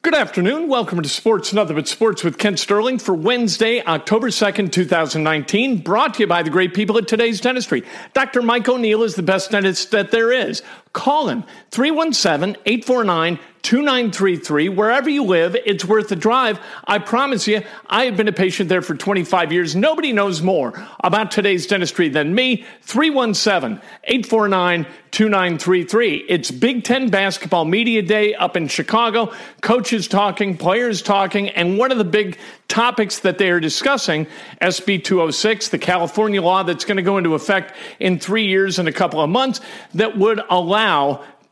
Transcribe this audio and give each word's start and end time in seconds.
Good 0.00 0.14
afternoon. 0.14 0.68
Welcome 0.68 1.02
to 1.02 1.08
Sports 1.08 1.52
Nothing 1.52 1.74
But 1.74 1.88
Sports 1.88 2.22
with 2.22 2.38
Kent 2.38 2.60
Sterling 2.60 3.00
for 3.00 3.14
Wednesday, 3.14 3.82
October 3.84 4.28
2nd, 4.28 4.70
2019. 4.70 5.78
Brought 5.78 6.14
to 6.14 6.20
you 6.20 6.28
by 6.28 6.44
the 6.44 6.50
great 6.50 6.72
people 6.72 6.96
at 6.98 7.08
today's 7.08 7.40
dentistry. 7.40 7.82
Dr. 8.14 8.40
Mike 8.40 8.68
O'Neill 8.68 9.02
is 9.02 9.16
the 9.16 9.24
best 9.24 9.50
dentist 9.50 9.90
that 9.90 10.12
there 10.12 10.30
is. 10.30 10.62
Call 10.92 11.28
him 11.28 11.44
317 11.70 12.60
849 12.64 13.38
2933. 13.62 14.68
Wherever 14.70 15.10
you 15.10 15.24
live, 15.24 15.56
it's 15.66 15.84
worth 15.84 16.08
the 16.08 16.16
drive. 16.16 16.60
I 16.86 16.98
promise 16.98 17.46
you, 17.46 17.62
I 17.86 18.04
have 18.06 18.16
been 18.16 18.28
a 18.28 18.32
patient 18.32 18.68
there 18.68 18.82
for 18.82 18.94
25 18.94 19.52
years. 19.52 19.76
Nobody 19.76 20.12
knows 20.12 20.40
more 20.40 20.72
about 21.00 21.30
today's 21.30 21.66
dentistry 21.66 22.08
than 22.08 22.34
me. 22.34 22.64
317 22.82 23.82
849 24.04 24.86
2933. 25.10 26.16
It's 26.28 26.50
Big 26.50 26.84
Ten 26.84 27.08
Basketball 27.08 27.64
Media 27.64 28.02
Day 28.02 28.34
up 28.34 28.56
in 28.56 28.68
Chicago. 28.68 29.32
Coaches 29.62 30.06
talking, 30.06 30.56
players 30.56 31.02
talking, 31.02 31.48
and 31.50 31.78
one 31.78 31.90
of 31.90 31.98
the 31.98 32.04
big 32.04 32.38
topics 32.68 33.20
that 33.20 33.38
they 33.38 33.50
are 33.50 33.60
discussing 33.60 34.26
SB 34.60 35.02
206, 35.02 35.68
the 35.70 35.78
California 35.78 36.42
law 36.42 36.62
that's 36.62 36.84
going 36.84 36.98
to 36.98 37.02
go 37.02 37.16
into 37.16 37.34
effect 37.34 37.74
in 37.98 38.18
three 38.18 38.46
years 38.46 38.78
and 38.78 38.86
a 38.86 38.92
couple 38.92 39.20
of 39.20 39.30
months, 39.30 39.60
that 39.94 40.18
would 40.18 40.40
allow 40.50 40.77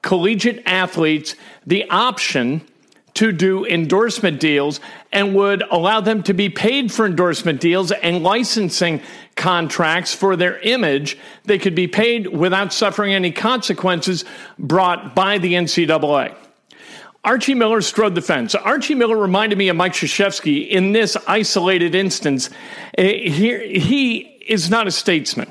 collegiate 0.02 0.62
athletes 0.66 1.34
the 1.66 1.88
option 1.90 2.60
to 3.14 3.32
do 3.32 3.64
endorsement 3.64 4.38
deals 4.38 4.78
and 5.10 5.34
would 5.34 5.62
allow 5.70 6.00
them 6.02 6.22
to 6.22 6.34
be 6.34 6.50
paid 6.50 6.92
for 6.92 7.06
endorsement 7.06 7.60
deals 7.60 7.90
and 7.90 8.22
licensing 8.22 9.00
contracts 9.36 10.14
for 10.14 10.36
their 10.36 10.58
image. 10.58 11.16
They 11.44 11.58
could 11.58 11.74
be 11.74 11.88
paid 11.88 12.26
without 12.26 12.74
suffering 12.74 13.14
any 13.14 13.32
consequences 13.32 14.26
brought 14.58 15.14
by 15.14 15.38
the 15.38 15.54
NCAA. 15.54 16.34
Archie 17.24 17.54
Miller 17.54 17.80
strode 17.80 18.14
the 18.14 18.22
fence. 18.22 18.54
Archie 18.54 18.94
Miller 18.94 19.16
reminded 19.16 19.58
me 19.58 19.68
of 19.68 19.76
Mike 19.76 19.94
Krzyzewski 19.94 20.68
in 20.68 20.92
this 20.92 21.16
isolated 21.26 21.94
instance. 21.94 22.50
Uh, 22.96 23.02
He, 23.02 23.78
he 23.80 24.18
is 24.46 24.70
not 24.70 24.86
a 24.86 24.92
statesman. 24.92 25.50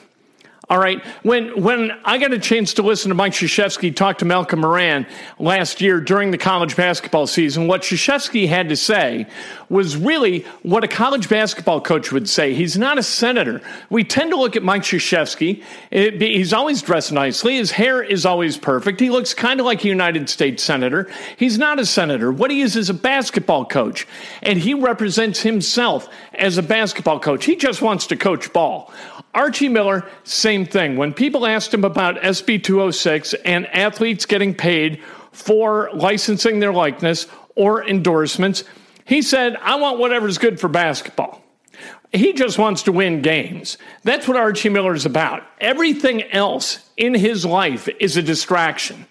All 0.67 0.79
right. 0.79 1.03
When 1.21 1.61
when 1.61 1.91
I 2.05 2.17
got 2.17 2.33
a 2.33 2.39
chance 2.39 2.73
to 2.75 2.81
listen 2.81 3.09
to 3.09 3.15
Mike 3.15 3.33
Krzyzewski 3.33 3.95
talk 3.95 4.17
to 4.19 4.25
Malcolm 4.25 4.61
Moran 4.61 5.05
last 5.37 5.79
year 5.79 6.01
during 6.01 6.31
the 6.31 6.39
college 6.39 6.75
basketball 6.75 7.27
season, 7.27 7.67
what 7.67 7.83
Krzyzewski 7.83 8.47
had 8.47 8.69
to 8.69 8.75
say 8.75 9.27
was 9.69 9.95
really 9.95 10.39
what 10.63 10.83
a 10.83 10.87
college 10.87 11.29
basketball 11.29 11.81
coach 11.81 12.11
would 12.11 12.27
say. 12.27 12.55
He's 12.55 12.77
not 12.77 12.97
a 12.97 13.03
senator. 13.03 13.61
We 13.91 14.03
tend 14.03 14.31
to 14.31 14.37
look 14.37 14.55
at 14.55 14.63
Mike 14.63 14.81
Krzyzewski. 14.81 15.61
He's 15.91 16.51
always 16.51 16.81
dressed 16.81 17.11
nicely. 17.11 17.57
His 17.57 17.69
hair 17.69 18.01
is 18.01 18.25
always 18.25 18.57
perfect. 18.57 18.99
He 18.99 19.11
looks 19.11 19.35
kind 19.35 19.59
of 19.59 19.67
like 19.67 19.83
a 19.83 19.87
United 19.87 20.29
States 20.29 20.63
senator. 20.63 21.07
He's 21.37 21.59
not 21.59 21.79
a 21.79 21.85
senator. 21.85 22.31
What 22.31 22.49
he 22.49 22.61
is 22.61 22.75
is 22.75 22.89
a 22.89 22.95
basketball 22.95 23.65
coach, 23.65 24.07
and 24.41 24.57
he 24.57 24.73
represents 24.73 25.41
himself 25.41 26.09
as 26.33 26.57
a 26.57 26.63
basketball 26.63 27.19
coach. 27.19 27.45
He 27.45 27.55
just 27.55 27.83
wants 27.83 28.07
to 28.07 28.15
coach 28.15 28.51
ball. 28.51 28.91
Archie 29.35 29.69
Miller, 29.69 30.09
same 30.23 30.65
thing. 30.65 30.97
When 30.97 31.13
people 31.13 31.45
asked 31.45 31.73
him 31.73 31.83
about 31.83 32.15
SB 32.15 32.63
206 32.63 33.33
and 33.45 33.67
athletes 33.67 34.25
getting 34.25 34.55
paid 34.55 35.03
for 35.31 35.89
licensing 35.93 36.59
their 36.59 36.73
likeness 36.73 37.27
or 37.55 37.85
endorsements, 37.85 38.63
he 39.03 39.21
said, 39.21 39.57
I 39.57 39.75
want 39.75 39.99
whatever's 39.99 40.37
good 40.37 40.59
for 40.59 40.69
basketball. 40.69 41.43
He 42.11 42.31
just 42.31 42.57
wants 42.57 42.83
to 42.83 42.93
win 42.93 43.21
games. 43.21 43.77
That's 44.03 44.27
what 44.27 44.37
Archie 44.37 44.69
Miller's 44.69 45.05
about. 45.05 45.43
Everything 45.59 46.23
else 46.31 46.79
in 46.95 47.13
his 47.13 47.45
life 47.45 47.89
is 47.99 48.15
a 48.15 48.21
distraction. 48.21 49.05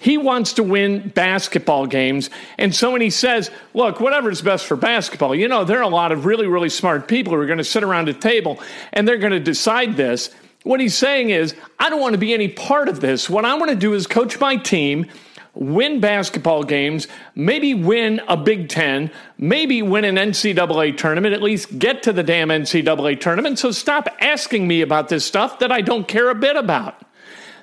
He 0.00 0.16
wants 0.16 0.52
to 0.54 0.62
win 0.62 1.08
basketball 1.08 1.86
games. 1.86 2.30
And 2.56 2.74
so 2.74 2.92
when 2.92 3.00
he 3.00 3.10
says, 3.10 3.50
look, 3.74 3.98
whatever's 3.98 4.40
best 4.40 4.66
for 4.66 4.76
basketball, 4.76 5.34
you 5.34 5.48
know, 5.48 5.64
there 5.64 5.78
are 5.78 5.82
a 5.82 5.88
lot 5.88 6.12
of 6.12 6.24
really, 6.24 6.46
really 6.46 6.68
smart 6.68 7.08
people 7.08 7.32
who 7.32 7.40
are 7.40 7.46
going 7.46 7.58
to 7.58 7.64
sit 7.64 7.82
around 7.82 8.08
a 8.08 8.14
table 8.14 8.60
and 8.92 9.08
they're 9.08 9.18
going 9.18 9.32
to 9.32 9.40
decide 9.40 9.96
this. 9.96 10.30
What 10.62 10.80
he's 10.80 10.94
saying 10.94 11.30
is, 11.30 11.54
I 11.78 11.90
don't 11.90 12.00
want 12.00 12.12
to 12.12 12.18
be 12.18 12.32
any 12.32 12.48
part 12.48 12.88
of 12.88 13.00
this. 13.00 13.28
What 13.28 13.44
I 13.44 13.54
want 13.54 13.70
to 13.70 13.76
do 13.76 13.94
is 13.94 14.06
coach 14.06 14.38
my 14.38 14.56
team, 14.56 15.06
win 15.54 15.98
basketball 15.98 16.62
games, 16.62 17.08
maybe 17.34 17.74
win 17.74 18.20
a 18.28 18.36
Big 18.36 18.68
Ten, 18.68 19.10
maybe 19.36 19.82
win 19.82 20.04
an 20.04 20.14
NCAA 20.14 20.96
tournament, 20.96 21.34
at 21.34 21.42
least 21.42 21.78
get 21.78 22.04
to 22.04 22.12
the 22.12 22.22
damn 22.22 22.48
NCAA 22.48 23.20
tournament. 23.20 23.58
So 23.58 23.72
stop 23.72 24.08
asking 24.20 24.68
me 24.68 24.80
about 24.82 25.08
this 25.08 25.24
stuff 25.24 25.58
that 25.58 25.72
I 25.72 25.80
don't 25.80 26.06
care 26.06 26.30
a 26.30 26.34
bit 26.36 26.54
about. 26.54 27.02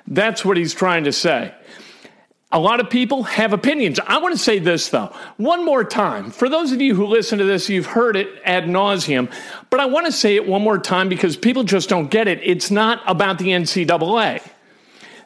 That's 0.06 0.44
what 0.44 0.56
he's 0.56 0.74
trying 0.74 1.04
to 1.04 1.12
say. 1.12 1.54
A 2.52 2.60
lot 2.60 2.78
of 2.78 2.88
people 2.90 3.24
have 3.24 3.52
opinions. 3.52 3.98
I 4.06 4.18
want 4.18 4.32
to 4.32 4.38
say 4.38 4.60
this, 4.60 4.88
though, 4.88 5.12
one 5.36 5.64
more 5.64 5.82
time. 5.82 6.30
For 6.30 6.48
those 6.48 6.70
of 6.70 6.80
you 6.80 6.94
who 6.94 7.04
listen 7.06 7.38
to 7.38 7.44
this, 7.44 7.68
you've 7.68 7.86
heard 7.86 8.14
it 8.16 8.28
ad 8.44 8.64
nauseum, 8.66 9.32
but 9.68 9.80
I 9.80 9.86
want 9.86 10.06
to 10.06 10.12
say 10.12 10.36
it 10.36 10.46
one 10.46 10.62
more 10.62 10.78
time 10.78 11.08
because 11.08 11.36
people 11.36 11.64
just 11.64 11.88
don't 11.88 12.08
get 12.08 12.28
it. 12.28 12.38
It's 12.44 12.70
not 12.70 13.02
about 13.08 13.38
the 13.38 13.48
NCAA. 13.48 14.42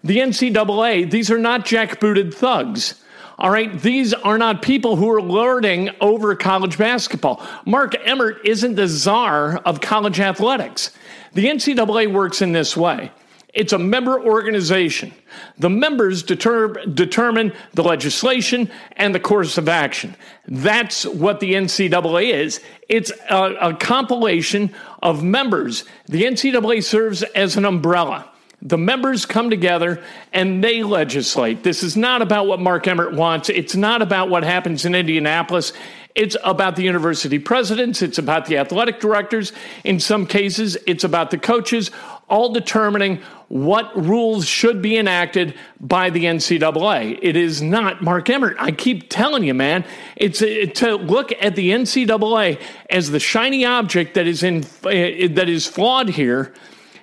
The 0.03 0.17
NCAA, 0.17 1.11
these 1.11 1.31
are 1.31 1.39
not 1.39 1.67
jackbooted 1.67 2.33
thugs. 2.33 2.95
All 3.39 3.51
right, 3.51 3.79
these 3.81 4.15
are 4.15 4.39
not 4.39 4.63
people 4.63 4.97
who 4.97 5.11
are 5.11 5.21
lording 5.21 5.91
over 6.01 6.35
college 6.35 6.79
basketball. 6.79 7.47
Mark 7.67 7.95
Emmert 8.07 8.47
isn't 8.47 8.77
the 8.77 8.89
czar 8.89 9.59
of 9.59 9.83
college 9.83 10.21
athletics. 10.21 10.91
The 11.35 11.47
NCAA 11.47 12.13
works 12.13 12.41
in 12.41 12.53
this 12.53 12.77
way. 12.77 13.13
It's 13.53 13.73
a 13.73 13.79
member 13.79 14.21
organization. 14.21 15.13
The 15.59 15.71
members 15.71 16.23
deter- 16.23 16.85
determine 16.87 17.53
the 17.75 17.83
legislation 17.83 18.71
and 18.97 19.15
the 19.15 19.21
course 19.21 19.59
of 19.59 19.69
action. 19.69 20.15
That's 20.47 21.05
what 21.05 21.41
the 21.41 21.55
NCAA 21.55 22.33
is. 22.33 22.61
It's 22.89 23.11
a, 23.29 23.55
a 23.61 23.75
compilation 23.75 24.75
of 25.03 25.25
members. 25.25 25.85
The 26.07 26.23
NCAA 26.23 26.85
serves 26.85 27.23
as 27.23 27.57
an 27.57 27.65
umbrella. 27.65 28.31
The 28.63 28.79
members 28.79 29.25
come 29.25 29.49
together 29.49 30.03
and 30.33 30.63
they 30.63 30.83
legislate. 30.83 31.63
This 31.63 31.83
is 31.83 31.97
not 31.97 32.21
about 32.21 32.47
what 32.47 32.61
Mark 32.61 32.87
Emmert 32.87 33.15
wants. 33.15 33.49
It's 33.49 33.75
not 33.75 34.03
about 34.03 34.29
what 34.29 34.45
happens 34.45 34.85
in 34.85 34.95
Indianapolis. 34.95 35.73
It's 36.15 36.37
about 36.45 36.77
the 36.77 36.83
university 36.83 37.39
presidents. 37.39 38.03
It's 38.03 38.19
about 38.19 38.47
the 38.47 38.59
athletic 38.59 39.01
directors. 39.01 39.53
In 39.85 39.99
some 39.99 40.27
cases, 40.27 40.77
it's 40.87 41.05
about 41.05 41.31
the 41.31 41.39
coaches. 41.39 41.91
All 42.31 42.53
determining 42.53 43.21
what 43.49 43.95
rules 43.97 44.47
should 44.47 44.81
be 44.81 44.97
enacted 44.97 45.55
by 45.81 46.09
the 46.09 46.25
NCAA. 46.25 47.19
It 47.21 47.35
is 47.37 47.61
not 47.61 48.01
Mark 48.01 48.31
Emmert. 48.31 48.57
I 48.61 48.71
keep 48.71 49.11
telling 49.11 49.43
you, 49.43 49.55
man. 49.55 49.85
It's 50.17 50.41
a, 50.41 50.67
to 50.67 50.95
look 50.95 51.33
at 51.43 51.57
the 51.57 51.71
NCAA 51.71 52.61
as 52.89 53.11
the 53.11 53.19
shiny 53.19 53.65
object 53.65 54.15
that 54.15 54.29
is 54.29 54.43
in 54.45 54.65
uh, 54.85 55.35
that 55.35 55.49
is 55.49 55.67
flawed 55.67 56.11
here 56.11 56.55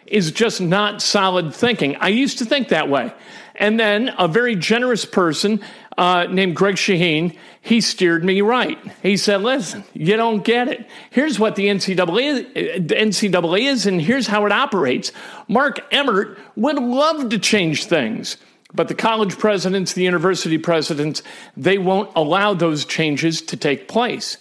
is 0.06 0.32
just 0.32 0.62
not 0.62 1.02
solid 1.02 1.54
thinking. 1.54 1.98
I 1.98 2.08
used 2.08 2.38
to 2.38 2.46
think 2.46 2.70
that 2.70 2.88
way. 2.90 3.14
And 3.56 3.80
then 3.80 4.14
a 4.18 4.28
very 4.28 4.56
generous 4.56 5.04
person 5.04 5.62
uh, 5.98 6.28
named 6.30 6.56
Greg 6.56 6.76
Shaheen, 6.76 7.36
he 7.62 7.82
steered 7.82 8.24
me 8.24 8.42
right. 8.42 8.78
He 9.02 9.18
said, 9.18 9.42
listen, 9.42 9.84
you 9.94 10.16
don't 10.16 10.44
get 10.44 10.68
it. 10.68 10.88
Here's 11.10 11.40
what 11.40 11.56
the 11.56 11.68
NCAA, 11.68 12.88
the 12.88 12.96
NCAA 12.96 13.68
is, 13.68 13.86
and 13.86 14.02
here's 14.02 14.28
how 14.28 14.46
it 14.46 14.52
operates. 14.52 15.12
Mark 15.48 15.82
Emmert 15.92 16.38
would 16.56 16.78
love 16.78 17.30
to 17.30 17.40
change 17.40 17.86
things. 17.86 18.38
But 18.74 18.90
the 18.90 18.96
college 18.96 19.38
presidents, 19.38 19.94
the 19.94 20.04
university 20.04 20.58
presidents, 20.58 21.24
they 21.56 21.78
won't 21.78 22.12
allow 22.16 22.54
those 22.54 22.86
changes 22.86 23.42
to 23.44 23.58
take 23.58 23.88
place. 23.88 24.38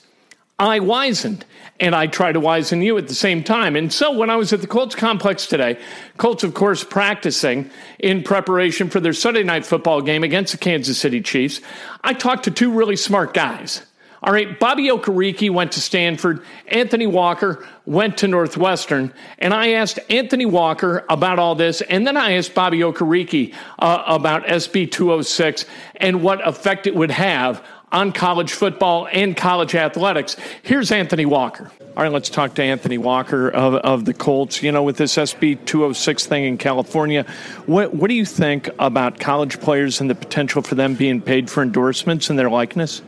I 0.58 0.80
wizened 0.80 1.44
and 1.78 1.94
I 1.94 2.06
try 2.06 2.32
to 2.32 2.40
wizen 2.40 2.82
you 2.82 2.96
at 2.96 3.08
the 3.08 3.14
same 3.14 3.44
time. 3.44 3.76
And 3.76 3.92
so 3.92 4.10
when 4.10 4.30
I 4.30 4.36
was 4.36 4.54
at 4.54 4.62
the 4.62 4.66
Colts 4.66 4.94
complex 4.94 5.46
today, 5.46 5.78
Colts, 6.16 6.44
of 6.44 6.54
course, 6.54 6.82
practicing 6.82 7.70
in 7.98 8.22
preparation 8.22 8.88
for 8.88 8.98
their 8.98 9.12
Sunday 9.12 9.42
night 9.42 9.66
football 9.66 10.00
game 10.00 10.24
against 10.24 10.52
the 10.52 10.58
Kansas 10.58 10.98
City 10.98 11.20
Chiefs, 11.20 11.60
I 12.02 12.14
talked 12.14 12.44
to 12.44 12.50
two 12.50 12.72
really 12.72 12.96
smart 12.96 13.34
guys. 13.34 13.82
All 14.22 14.32
right, 14.32 14.58
Bobby 14.58 14.88
Okereke 14.88 15.50
went 15.50 15.72
to 15.72 15.80
Stanford. 15.80 16.42
Anthony 16.68 17.06
Walker 17.06 17.64
went 17.84 18.18
to 18.18 18.28
Northwestern. 18.28 19.12
And 19.38 19.52
I 19.52 19.72
asked 19.72 20.00
Anthony 20.08 20.46
Walker 20.46 21.04
about 21.10 21.38
all 21.38 21.54
this. 21.54 21.82
And 21.82 22.06
then 22.06 22.16
I 22.16 22.32
asked 22.32 22.54
Bobby 22.54 22.78
Okereke 22.80 23.54
uh, 23.78 24.02
about 24.06 24.46
SB 24.46 24.90
206 24.90 25.66
and 25.96 26.22
what 26.22 26.46
effect 26.48 26.86
it 26.86 26.96
would 26.96 27.10
have 27.10 27.64
on 27.92 28.12
college 28.12 28.52
football 28.52 29.08
and 29.12 29.36
college 29.36 29.74
athletics. 29.74 30.36
Here's 30.62 30.90
Anthony 30.90 31.24
Walker. 31.24 31.70
All 31.96 32.02
right, 32.02 32.12
let's 32.12 32.28
talk 32.28 32.54
to 32.56 32.62
Anthony 32.62 32.98
Walker 32.98 33.48
of, 33.48 33.74
of 33.74 34.04
the 34.04 34.12
Colts. 34.12 34.62
You 34.62 34.72
know, 34.72 34.82
with 34.82 34.96
this 34.96 35.16
SB 35.16 35.64
206 35.64 36.26
thing 36.26 36.44
in 36.44 36.58
California, 36.58 37.24
what, 37.66 37.94
what 37.94 38.08
do 38.08 38.14
you 38.14 38.26
think 38.26 38.68
about 38.78 39.18
college 39.18 39.60
players 39.60 40.00
and 40.00 40.10
the 40.10 40.14
potential 40.14 40.62
for 40.62 40.74
them 40.74 40.94
being 40.94 41.22
paid 41.22 41.48
for 41.48 41.62
endorsements 41.62 42.28
and 42.28 42.38
their 42.38 42.50
likeness? 42.50 43.02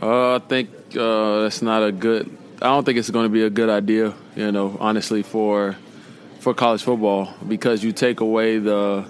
Uh, 0.00 0.36
I 0.36 0.38
think 0.38 0.70
uh, 0.96 1.42
that's 1.42 1.62
not 1.62 1.82
a 1.82 1.92
good. 1.92 2.30
I 2.62 2.66
don't 2.66 2.84
think 2.84 2.98
it's 2.98 3.10
going 3.10 3.26
to 3.26 3.30
be 3.30 3.42
a 3.42 3.50
good 3.50 3.68
idea. 3.68 4.14
You 4.36 4.52
know, 4.52 4.76
honestly, 4.80 5.22
for 5.22 5.76
for 6.40 6.54
college 6.54 6.82
football 6.82 7.32
because 7.46 7.82
you 7.82 7.92
take 7.92 8.20
away 8.20 8.58
the 8.58 9.04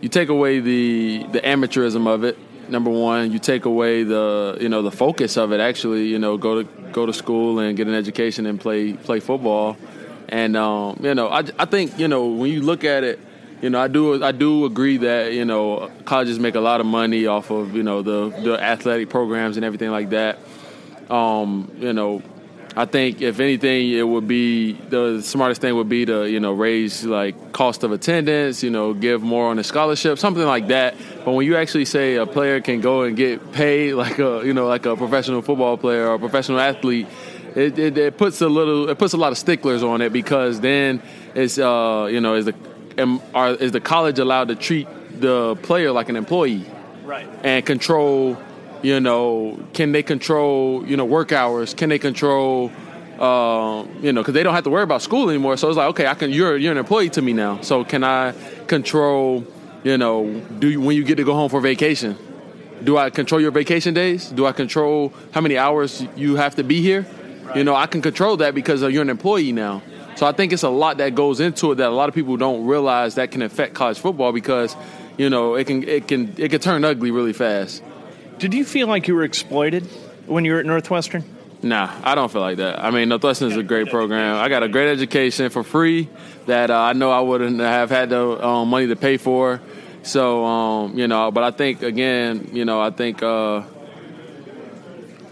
you 0.00 0.08
take 0.08 0.28
away 0.28 0.60
the 0.60 1.24
the 1.30 1.40
amateurism 1.40 2.06
of 2.06 2.24
it 2.24 2.38
number 2.70 2.90
one, 2.90 3.32
you 3.32 3.38
take 3.38 3.64
away 3.64 4.02
the 4.02 4.58
you 4.60 4.68
know 4.68 4.82
the 4.82 4.90
focus 4.90 5.36
of 5.36 5.52
it. 5.52 5.60
Actually, 5.60 6.06
you 6.06 6.18
know, 6.18 6.36
go 6.36 6.62
to 6.62 6.68
go 6.92 7.06
to 7.06 7.12
school 7.12 7.58
and 7.58 7.76
get 7.76 7.86
an 7.86 7.94
education 7.94 8.46
and 8.46 8.60
play 8.60 8.94
play 8.94 9.20
football. 9.20 9.76
And 10.28 10.56
um, 10.56 11.00
you 11.02 11.14
know, 11.14 11.28
I, 11.28 11.44
I 11.58 11.64
think 11.64 11.98
you 11.98 12.08
know 12.08 12.26
when 12.26 12.50
you 12.50 12.62
look 12.62 12.84
at 12.84 13.04
it, 13.04 13.18
you 13.62 13.70
know, 13.70 13.80
I 13.80 13.88
do 13.88 14.22
I 14.22 14.32
do 14.32 14.64
agree 14.66 14.98
that 14.98 15.32
you 15.32 15.44
know 15.44 15.90
colleges 16.04 16.38
make 16.38 16.54
a 16.54 16.60
lot 16.60 16.80
of 16.80 16.86
money 16.86 17.26
off 17.26 17.50
of 17.50 17.74
you 17.74 17.82
know 17.82 18.02
the 18.02 18.28
the 18.42 18.62
athletic 18.62 19.08
programs 19.08 19.56
and 19.56 19.64
everything 19.64 19.90
like 19.90 20.10
that. 20.10 20.38
Um, 21.10 21.70
you 21.78 21.92
know, 21.92 22.22
I 22.78 22.84
think 22.84 23.20
if 23.22 23.40
anything, 23.40 23.90
it 23.90 24.04
would 24.04 24.28
be 24.28 24.74
the 24.74 25.20
smartest 25.20 25.60
thing 25.60 25.74
would 25.74 25.88
be 25.88 26.06
to 26.06 26.30
you 26.30 26.38
know 26.38 26.52
raise 26.52 27.04
like 27.04 27.50
cost 27.50 27.82
of 27.82 27.90
attendance, 27.90 28.62
you 28.62 28.70
know, 28.70 28.94
give 28.94 29.20
more 29.20 29.48
on 29.48 29.58
a 29.58 29.64
scholarship, 29.64 30.16
something 30.16 30.44
like 30.44 30.68
that. 30.68 30.94
But 31.24 31.32
when 31.32 31.44
you 31.44 31.56
actually 31.56 31.86
say 31.86 32.14
a 32.14 32.24
player 32.24 32.60
can 32.60 32.80
go 32.80 33.02
and 33.02 33.16
get 33.16 33.50
paid 33.50 33.94
like 34.04 34.20
a 34.20 34.42
you 34.44 34.54
know 34.54 34.68
like 34.68 34.86
a 34.86 34.96
professional 34.96 35.42
football 35.42 35.76
player 35.76 36.06
or 36.06 36.14
a 36.14 36.18
professional 36.20 36.60
athlete, 36.60 37.08
it, 37.56 37.76
it, 37.80 37.98
it 37.98 38.16
puts 38.16 38.40
a 38.42 38.48
little 38.48 38.88
it 38.88 38.96
puts 38.96 39.12
a 39.12 39.16
lot 39.16 39.32
of 39.32 39.38
sticklers 39.38 39.82
on 39.82 40.00
it 40.00 40.12
because 40.12 40.60
then 40.60 41.02
it's 41.34 41.58
uh 41.58 42.06
you 42.08 42.20
know 42.20 42.36
is 42.36 42.44
the 42.44 42.54
are, 43.34 43.54
is 43.54 43.72
the 43.72 43.80
college 43.80 44.20
allowed 44.20 44.46
to 44.48 44.54
treat 44.54 44.86
the 45.20 45.56
player 45.62 45.90
like 45.90 46.08
an 46.08 46.14
employee, 46.14 46.64
right, 47.02 47.28
and 47.42 47.66
control 47.66 48.38
you 48.82 49.00
know, 49.00 49.58
can 49.72 49.92
they 49.92 50.02
control, 50.02 50.86
you 50.86 50.96
know, 50.96 51.04
work 51.04 51.32
hours? 51.32 51.74
Can 51.74 51.88
they 51.88 51.98
control, 51.98 52.70
uh, 53.18 53.84
you 54.00 54.12
know, 54.12 54.20
because 54.20 54.34
they 54.34 54.42
don't 54.42 54.54
have 54.54 54.64
to 54.64 54.70
worry 54.70 54.84
about 54.84 55.02
school 55.02 55.28
anymore. 55.28 55.56
So 55.56 55.68
it's 55.68 55.76
like, 55.76 55.88
okay, 55.90 56.06
I 56.06 56.14
can. 56.14 56.30
You're 56.30 56.56
you're 56.56 56.72
an 56.72 56.78
employee 56.78 57.10
to 57.10 57.22
me 57.22 57.32
now. 57.32 57.60
So 57.62 57.84
can 57.84 58.04
I 58.04 58.32
control, 58.66 59.44
you 59.82 59.98
know, 59.98 60.40
do 60.58 60.70
you, 60.70 60.80
when 60.80 60.96
you 60.96 61.04
get 61.04 61.16
to 61.16 61.24
go 61.24 61.34
home 61.34 61.50
for 61.50 61.60
vacation? 61.60 62.16
Do 62.84 62.96
I 62.96 63.10
control 63.10 63.40
your 63.40 63.50
vacation 63.50 63.92
days? 63.92 64.30
Do 64.30 64.46
I 64.46 64.52
control 64.52 65.12
how 65.32 65.40
many 65.40 65.58
hours 65.58 66.04
you 66.16 66.36
have 66.36 66.54
to 66.56 66.62
be 66.62 66.80
here? 66.80 67.06
You 67.54 67.64
know, 67.64 67.74
I 67.74 67.86
can 67.86 68.02
control 68.02 68.36
that 68.36 68.54
because 68.54 68.82
you're 68.82 69.02
an 69.02 69.10
employee 69.10 69.52
now. 69.52 69.82
So 70.16 70.26
I 70.26 70.32
think 70.32 70.52
it's 70.52 70.64
a 70.64 70.68
lot 70.68 70.98
that 70.98 71.14
goes 71.14 71.40
into 71.40 71.72
it 71.72 71.76
that 71.76 71.88
a 71.88 71.94
lot 71.94 72.08
of 72.08 72.14
people 72.14 72.36
don't 72.36 72.66
realize 72.66 73.14
that 73.14 73.30
can 73.30 73.40
affect 73.42 73.74
college 73.74 73.98
football 73.98 74.32
because, 74.32 74.76
you 75.16 75.30
know, 75.30 75.54
it 75.54 75.66
can 75.66 75.82
it 75.88 76.08
can 76.08 76.34
it 76.36 76.50
can 76.50 76.60
turn 76.60 76.84
ugly 76.84 77.10
really 77.10 77.32
fast. 77.32 77.82
Did 78.38 78.54
you 78.54 78.64
feel 78.64 78.86
like 78.86 79.08
you 79.08 79.16
were 79.16 79.24
exploited 79.24 79.84
when 80.26 80.44
you 80.44 80.52
were 80.52 80.60
at 80.60 80.66
Northwestern? 80.66 81.24
Nah, 81.60 81.90
I 82.04 82.14
don't 82.14 82.30
feel 82.30 82.40
like 82.40 82.58
that. 82.58 82.82
I 82.82 82.92
mean, 82.92 83.08
Northwestern 83.08 83.50
is 83.50 83.56
a 83.56 83.64
great 83.64 83.88
program. 83.88 84.36
I 84.36 84.48
got 84.48 84.62
a 84.62 84.68
great 84.68 84.88
education 84.92 85.50
for 85.50 85.64
free 85.64 86.08
that 86.46 86.70
uh, 86.70 86.80
I 86.80 86.92
know 86.92 87.10
I 87.10 87.20
wouldn't 87.20 87.58
have 87.58 87.90
had 87.90 88.10
the 88.10 88.46
um, 88.46 88.68
money 88.68 88.86
to 88.86 88.94
pay 88.94 89.16
for. 89.16 89.60
So, 90.04 90.44
um, 90.44 90.96
you 90.96 91.08
know, 91.08 91.32
but 91.32 91.42
I 91.42 91.50
think 91.50 91.82
again, 91.82 92.50
you 92.52 92.64
know, 92.64 92.80
I 92.80 92.90
think 92.90 93.24
uh, 93.24 93.62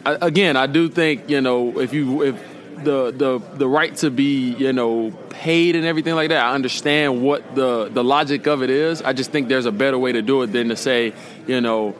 I, 0.05 0.19
again, 0.20 0.56
I 0.56 0.67
do 0.67 0.88
think 0.88 1.31
you 1.31 1.41
know 1.41 1.79
if 1.79 1.93
you 1.93 2.23
if 2.23 2.43
the 2.82 3.12
the 3.12 3.38
the 3.56 3.69
right 3.69 3.94
to 3.97 4.11
be 4.11 4.50
you 4.55 4.73
know 4.73 5.12
paid 5.31 5.76
and 5.76 5.85
everything 5.85 6.14
like 6.17 6.31
that. 6.31 6.44
I 6.44 6.55
understand 6.55 7.23
what 7.23 7.55
the 7.55 7.88
the 7.88 8.03
logic 8.03 8.49
of 8.49 8.64
it 8.64 8.70
is. 8.70 9.00
I 9.00 9.12
just 9.12 9.31
think 9.31 9.47
there's 9.47 9.67
a 9.67 9.73
better 9.73 9.99
way 9.99 10.12
to 10.12 10.23
do 10.23 10.43
it 10.43 10.49
than 10.49 10.69
to 10.70 10.76
say 10.76 11.14
you 11.47 11.61
know 11.61 11.94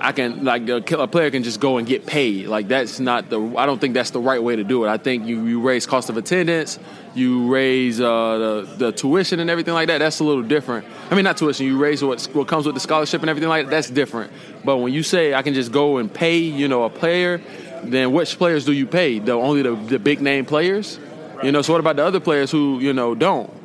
I 0.00 0.12
can 0.12 0.44
like 0.44 0.68
a, 0.68 0.76
a 0.96 1.06
player 1.06 1.30
can 1.30 1.42
just 1.42 1.60
go 1.60 1.76
and 1.76 1.86
get 1.86 2.06
paid. 2.06 2.46
Like 2.46 2.68
that's 2.68 3.00
not 3.00 3.28
the. 3.28 3.40
I 3.56 3.66
don't 3.66 3.80
think 3.80 3.94
that's 3.94 4.10
the 4.10 4.20
right 4.20 4.42
way 4.42 4.56
to 4.56 4.64
do 4.64 4.84
it. 4.84 4.88
I 4.88 4.96
think 4.96 5.26
you, 5.26 5.44
you 5.46 5.60
raise 5.60 5.86
cost 5.86 6.08
of 6.08 6.16
attendance, 6.16 6.78
you 7.14 7.52
raise 7.52 8.00
uh, 8.00 8.38
the 8.38 8.74
the 8.76 8.92
tuition 8.92 9.40
and 9.40 9.50
everything 9.50 9.74
like 9.74 9.88
that. 9.88 9.98
That's 9.98 10.20
a 10.20 10.24
little 10.24 10.42
different. 10.42 10.86
I 11.10 11.14
mean, 11.14 11.24
not 11.24 11.36
tuition. 11.36 11.66
You 11.66 11.78
raise 11.78 12.02
what 12.02 12.22
what 12.32 12.48
comes 12.48 12.64
with 12.64 12.74
the 12.74 12.80
scholarship 12.80 13.20
and 13.20 13.28
everything 13.28 13.50
like 13.50 13.66
that. 13.66 13.70
That's 13.70 13.90
different. 13.90 14.32
But 14.64 14.78
when 14.78 14.92
you 14.92 15.02
say 15.02 15.34
I 15.34 15.42
can 15.42 15.52
just 15.52 15.70
go 15.70 15.98
and 15.98 16.12
pay, 16.12 16.38
you 16.38 16.66
know, 16.66 16.84
a 16.84 16.90
player, 16.90 17.42
then 17.82 18.12
which 18.12 18.38
players 18.38 18.64
do 18.64 18.72
you 18.72 18.86
pay? 18.86 19.18
The 19.18 19.32
only 19.32 19.62
the, 19.62 19.74
the 19.74 19.98
big 19.98 20.22
name 20.22 20.46
players. 20.46 20.98
You 21.42 21.52
know, 21.52 21.62
so 21.62 21.72
what 21.72 21.80
about 21.80 21.96
the 21.96 22.04
other 22.04 22.20
players 22.20 22.50
who 22.50 22.78
you 22.80 22.92
know 22.92 23.14
don't? 23.14 23.59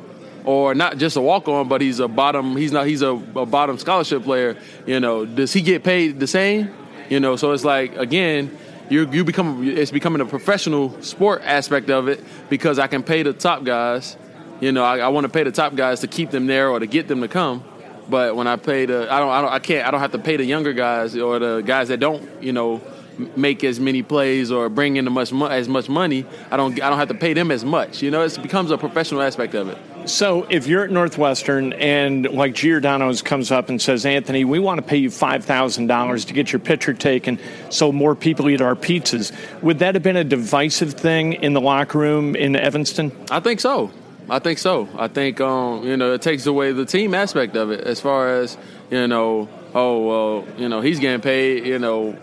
Or 0.46 0.74
not 0.74 0.96
just 0.96 1.16
a 1.16 1.20
walk 1.20 1.48
on, 1.48 1.68
but 1.68 1.80
he's 1.80 2.00
a 2.00 2.08
bottom. 2.08 2.56
He's 2.56 2.72
not. 2.72 2.86
He's 2.86 3.02
a, 3.02 3.10
a, 3.10 3.44
bottom 3.44 3.76
scholarship 3.78 4.22
player. 4.22 4.56
You 4.86 5.00
know, 5.00 5.26
does 5.26 5.52
he 5.52 5.60
get 5.60 5.84
paid 5.84 6.18
the 6.20 6.26
same? 6.26 6.72
You 7.10 7.20
know, 7.20 7.36
so 7.36 7.52
it's 7.52 7.64
like 7.64 7.96
again, 7.96 8.56
you 8.88 9.10
you 9.10 9.24
become 9.24 9.68
it's 9.68 9.90
becoming 9.90 10.22
a 10.22 10.26
professional 10.26 11.02
sport 11.02 11.42
aspect 11.44 11.90
of 11.90 12.08
it 12.08 12.24
because 12.48 12.78
I 12.78 12.86
can 12.86 13.02
pay 13.02 13.22
the 13.22 13.32
top 13.32 13.64
guys. 13.64 14.16
You 14.60 14.72
know, 14.72 14.84
I, 14.84 14.98
I 15.00 15.08
want 15.08 15.24
to 15.24 15.28
pay 15.28 15.42
the 15.42 15.52
top 15.52 15.74
guys 15.74 16.00
to 16.00 16.06
keep 16.06 16.30
them 16.30 16.46
there 16.46 16.70
or 16.70 16.78
to 16.78 16.86
get 16.86 17.08
them 17.08 17.20
to 17.20 17.28
come. 17.28 17.62
But 18.08 18.36
when 18.36 18.46
I 18.46 18.56
pay 18.56 18.86
the, 18.86 19.12
I 19.12 19.18
don't, 19.18 19.30
I 19.30 19.42
don't, 19.42 19.52
I 19.52 19.58
can't, 19.58 19.86
I 19.86 19.90
don't 19.90 20.00
have 20.00 20.12
to 20.12 20.18
pay 20.18 20.36
the 20.36 20.44
younger 20.44 20.72
guys 20.72 21.16
or 21.16 21.38
the 21.38 21.60
guys 21.60 21.88
that 21.88 21.98
don't, 21.98 22.42
you 22.42 22.52
know, 22.52 22.80
make 23.36 23.64
as 23.64 23.80
many 23.80 24.02
plays 24.02 24.52
or 24.52 24.68
bring 24.68 24.96
in 24.96 25.10
much 25.12 25.32
as 25.32 25.68
much 25.68 25.88
money. 25.88 26.24
I 26.50 26.56
don't, 26.56 26.72
I 26.80 26.88
don't 26.88 26.98
have 26.98 27.08
to 27.08 27.14
pay 27.14 27.34
them 27.34 27.50
as 27.50 27.64
much. 27.64 28.02
You 28.02 28.10
know, 28.10 28.22
it 28.22 28.40
becomes 28.40 28.70
a 28.70 28.78
professional 28.78 29.22
aspect 29.22 29.54
of 29.54 29.68
it. 29.68 29.78
So 30.06 30.46
if 30.48 30.68
you're 30.68 30.84
at 30.84 30.90
Northwestern 30.90 31.72
and 31.72 32.30
like 32.30 32.54
Giordano's 32.54 33.22
comes 33.22 33.50
up 33.50 33.68
and 33.68 33.82
says, 33.82 34.06
Anthony, 34.06 34.44
we 34.44 34.60
want 34.60 34.78
to 34.78 34.86
pay 34.86 34.98
you 34.98 35.10
$5,000 35.10 36.26
to 36.26 36.32
get 36.32 36.52
your 36.52 36.60
picture 36.60 36.94
taken 36.94 37.40
so 37.70 37.90
more 37.90 38.14
people 38.14 38.48
eat 38.48 38.60
our 38.60 38.76
pizzas, 38.76 39.32
would 39.62 39.80
that 39.80 39.96
have 39.96 40.04
been 40.04 40.16
a 40.16 40.22
divisive 40.22 40.94
thing 40.94 41.32
in 41.32 41.54
the 41.54 41.60
locker 41.60 41.98
room 41.98 42.36
in 42.36 42.54
Evanston? 42.54 43.10
I 43.32 43.40
think 43.40 43.58
so. 43.58 43.90
I 44.30 44.38
think 44.38 44.58
so. 44.58 44.88
I 44.96 45.08
think, 45.08 45.40
um, 45.40 45.84
you 45.84 45.96
know, 45.96 46.12
it 46.12 46.22
takes 46.22 46.46
away 46.46 46.70
the 46.72 46.86
team 46.86 47.12
aspect 47.12 47.56
of 47.56 47.72
it 47.72 47.80
as 47.80 48.00
far 48.00 48.40
as, 48.40 48.56
you 48.90 49.08
know, 49.08 49.48
oh, 49.74 50.06
well, 50.06 50.48
you 50.56 50.68
know, 50.68 50.80
he's 50.80 51.00
getting 51.00 51.20
paid, 51.20 51.66
you 51.66 51.78
know, 51.80 52.16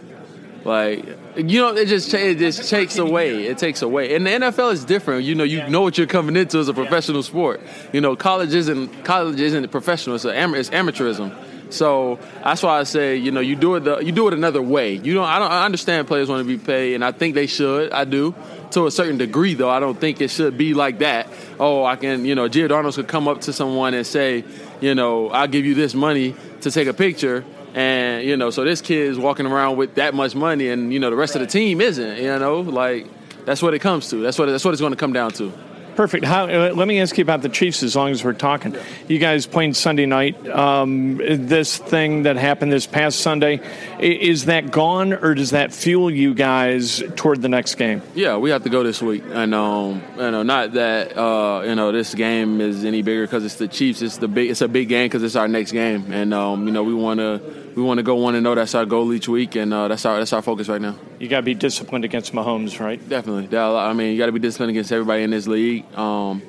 like 0.66 1.06
you 1.36 1.60
know, 1.60 1.76
it 1.76 1.88
just 1.88 2.14
it 2.14 2.38
just 2.38 2.70
takes 2.70 2.98
away. 2.98 3.46
It 3.48 3.58
takes 3.58 3.82
away. 3.82 4.16
And 4.16 4.26
the 4.26 4.32
NFL 4.32 4.74
is 4.74 4.86
different. 4.86 5.24
You 5.24 5.36
know, 5.36 5.44
you 5.44 5.68
know 5.68 5.82
what 5.82 5.98
you're 5.98 6.08
coming 6.08 6.36
into 6.36 6.60
as 6.60 6.68
a 6.68 6.74
professional 6.74 7.24
sport. 7.24 7.62
You 7.92 8.02
know, 8.02 8.16
college 8.16 8.54
isn't 8.54 9.04
college 9.04 9.40
isn't 9.40 9.70
professional. 9.70 10.16
It's, 10.16 10.26
it's 10.26 10.70
amateurism. 10.70 11.36
So 11.74 12.20
that's 12.44 12.62
why 12.62 12.80
I 12.80 12.84
say, 12.84 13.18
you 13.18 13.32
know, 13.32 13.40
you 13.40 13.56
do 13.56 13.76
it 13.76 13.82
the, 13.82 13.98
you 13.98 14.12
do 14.12 14.28
it 14.28 14.34
another 14.34 14.62
way. 14.62 14.94
You 14.94 15.16
don't. 15.16 15.28
I 15.28 15.40
don't. 15.40 15.52
I 15.52 15.66
understand 15.66 16.08
players 16.08 16.30
want 16.30 16.48
to 16.48 16.58
be 16.58 16.64
paid, 16.64 16.94
and 16.94 17.04
I 17.04 17.12
think 17.12 17.36
they 17.36 17.48
should. 17.48 17.92
I 17.92 18.06
do. 18.06 18.36
to 18.72 18.86
a 18.86 18.92
certain 18.92 19.18
degree, 19.18 19.56
though. 19.56 19.70
I 19.70 19.80
don't 19.80 20.00
think 20.00 20.22
it 20.22 20.30
should 20.30 20.58
be 20.58 20.74
like 20.74 21.00
that. 21.00 21.28
Oh, 21.60 21.84
I 21.84 21.96
can, 21.96 22.26
you 22.26 22.36
know, 22.36 22.44
Arnold 22.44 22.96
could 22.96 23.08
come 23.08 23.28
up 23.28 23.42
to 23.42 23.54
someone 23.54 23.94
and 23.94 24.06
say, 24.06 24.44
you 24.82 24.96
know, 24.96 25.30
I'll 25.30 25.48
give 25.48 25.66
you 25.66 25.74
this 25.74 25.94
money 25.94 26.36
to 26.62 26.72
take 26.72 26.88
a 26.88 26.94
picture. 26.94 27.44
And, 27.74 28.24
you 28.26 28.38
know, 28.38 28.50
so 28.50 28.64
this 28.64 28.82
kid 28.82 29.08
is 29.08 29.18
walking 29.18 29.46
around 29.46 29.78
with 29.78 29.96
that 29.96 30.14
much 30.14 30.36
money 30.36 30.70
and, 30.70 30.94
you 30.94 31.00
know, 31.00 31.10
the 31.10 31.16
rest 31.16 31.36
of 31.36 31.42
the 31.42 31.48
team 31.48 31.82
isn't, 31.82 32.18
you 32.18 32.38
know, 32.40 32.62
like 32.62 33.08
that's 33.46 33.62
what 33.62 33.74
it 33.74 33.80
comes 33.80 34.10
to. 34.10 34.18
That's 34.18 34.38
what, 34.38 34.46
that's 34.46 34.64
what 34.64 34.72
it's 34.72 34.82
going 34.82 34.94
to 34.94 34.98
come 34.98 35.14
down 35.14 35.32
to. 35.34 35.52
Perfect. 35.96 36.26
How, 36.26 36.46
uh, 36.46 36.74
let 36.76 36.88
me 36.88 37.00
ask 37.00 37.18
you 37.18 37.22
about 37.22 37.44
the 37.44 37.50
Chiefs 37.50 37.84
as 37.84 37.96
long 37.96 38.10
as 38.10 38.24
we're 38.24 38.34
talking. 38.34 38.76
You 39.08 39.20
guys 39.20 39.46
playing 39.46 39.76
Sunday 39.76 40.08
night. 40.08 40.48
Um, 40.50 41.18
this 41.18 41.78
thing 41.78 42.24
that 42.24 42.36
happened 42.36 42.72
this 42.72 42.88
past 42.88 43.20
Sunday, 43.20 43.62
is 44.00 44.46
that 44.46 44.72
gone 44.72 45.14
or 45.14 45.36
does 45.36 45.52
that 45.52 45.72
fuel 45.72 46.10
you 46.10 46.34
guys 46.34 47.04
toward 47.16 47.44
the 47.44 47.50
next 47.50 47.76
game? 47.76 48.02
Yeah, 48.16 48.38
we 48.38 48.50
have 48.50 48.64
to 48.64 48.70
go 48.70 48.82
this 48.82 49.04
week. 49.04 49.24
And, 49.28 49.54
um, 49.54 50.02
you 50.16 50.32
know, 50.32 50.42
not 50.42 50.74
that, 50.74 51.16
uh, 51.16 51.62
you 51.64 51.76
know, 51.76 51.92
this 51.92 52.16
game 52.16 52.60
is 52.60 52.86
any 52.86 53.04
bigger 53.04 53.28
because 53.28 53.46
it's 53.46 53.56
the 53.56 53.68
Chiefs. 53.68 54.02
It's, 54.02 54.18
the 54.18 54.28
big, 54.28 54.50
it's 54.50 54.62
a 54.62 54.68
big 54.68 54.90
game 54.90 55.06
because 55.06 55.22
it's 55.22 55.36
our 55.36 55.48
next 55.48 55.74
game. 55.74 56.12
And, 56.12 56.34
um, 56.34 56.66
you 56.66 56.74
know, 56.74 56.84
we 56.84 56.96
want 56.96 57.20
to 57.20 57.63
we 57.76 57.82
want 57.82 57.98
to 57.98 58.04
go 58.04 58.16
one 58.16 58.36
and 58.36 58.46
zero. 58.46 58.56
That's 58.56 58.76
our 58.76 58.86
goal 58.86 59.14
each 59.14 59.28
week, 59.28 59.56
and 59.56 59.74
uh, 59.74 59.88
that's 59.88 60.06
our 60.06 60.20
that's 60.20 60.34
our 60.34 60.42
focus 60.42 60.70
right 60.70 60.82
now. 60.82 60.96
You 61.20 61.28
got 61.28 61.38
to 61.38 61.44
be 61.44 61.54
disciplined 61.54 62.06
against 62.06 62.34
Mahomes, 62.34 62.80
right? 62.80 62.98
Definitely. 63.08 63.58
I 63.58 63.94
mean, 63.94 64.12
you 64.12 64.18
got 64.18 64.28
to 64.28 64.32
be 64.32 64.40
disciplined 64.40 64.72
against 64.72 64.92
everybody 64.92 65.24
in 65.24 65.32
this 65.32 65.48
league. 65.48 65.86
Um, 65.96 66.42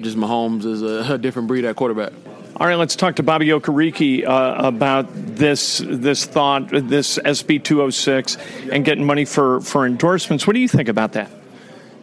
just 0.00 0.16
Mahomes 0.16 0.64
is 0.64 0.82
a, 0.82 1.14
a, 1.14 1.18
different 1.18 1.48
breed 1.48 1.64
at 1.64 1.76
quarterback. 1.76 2.12
All 2.56 2.66
right, 2.66 2.76
let's 2.76 2.96
talk 2.96 3.16
to 3.16 3.22
Bobby 3.22 3.48
Okereke 3.48 4.26
uh, 4.26 4.54
about 4.58 5.06
this 5.12 5.78
this 5.78 6.26
thought, 6.26 6.68
this 6.70 7.18
SB 7.18 7.64
two 7.64 7.76
hundred 7.76 7.86
oh 7.86 7.90
six, 7.90 8.36
and 8.70 8.84
getting 8.84 9.04
money 9.04 9.24
for 9.24 9.60
for 9.60 9.86
endorsements. 9.86 10.46
What 10.46 10.54
do 10.54 10.60
you 10.60 10.68
think 10.68 10.88
about 10.88 11.12
that? 11.12 11.30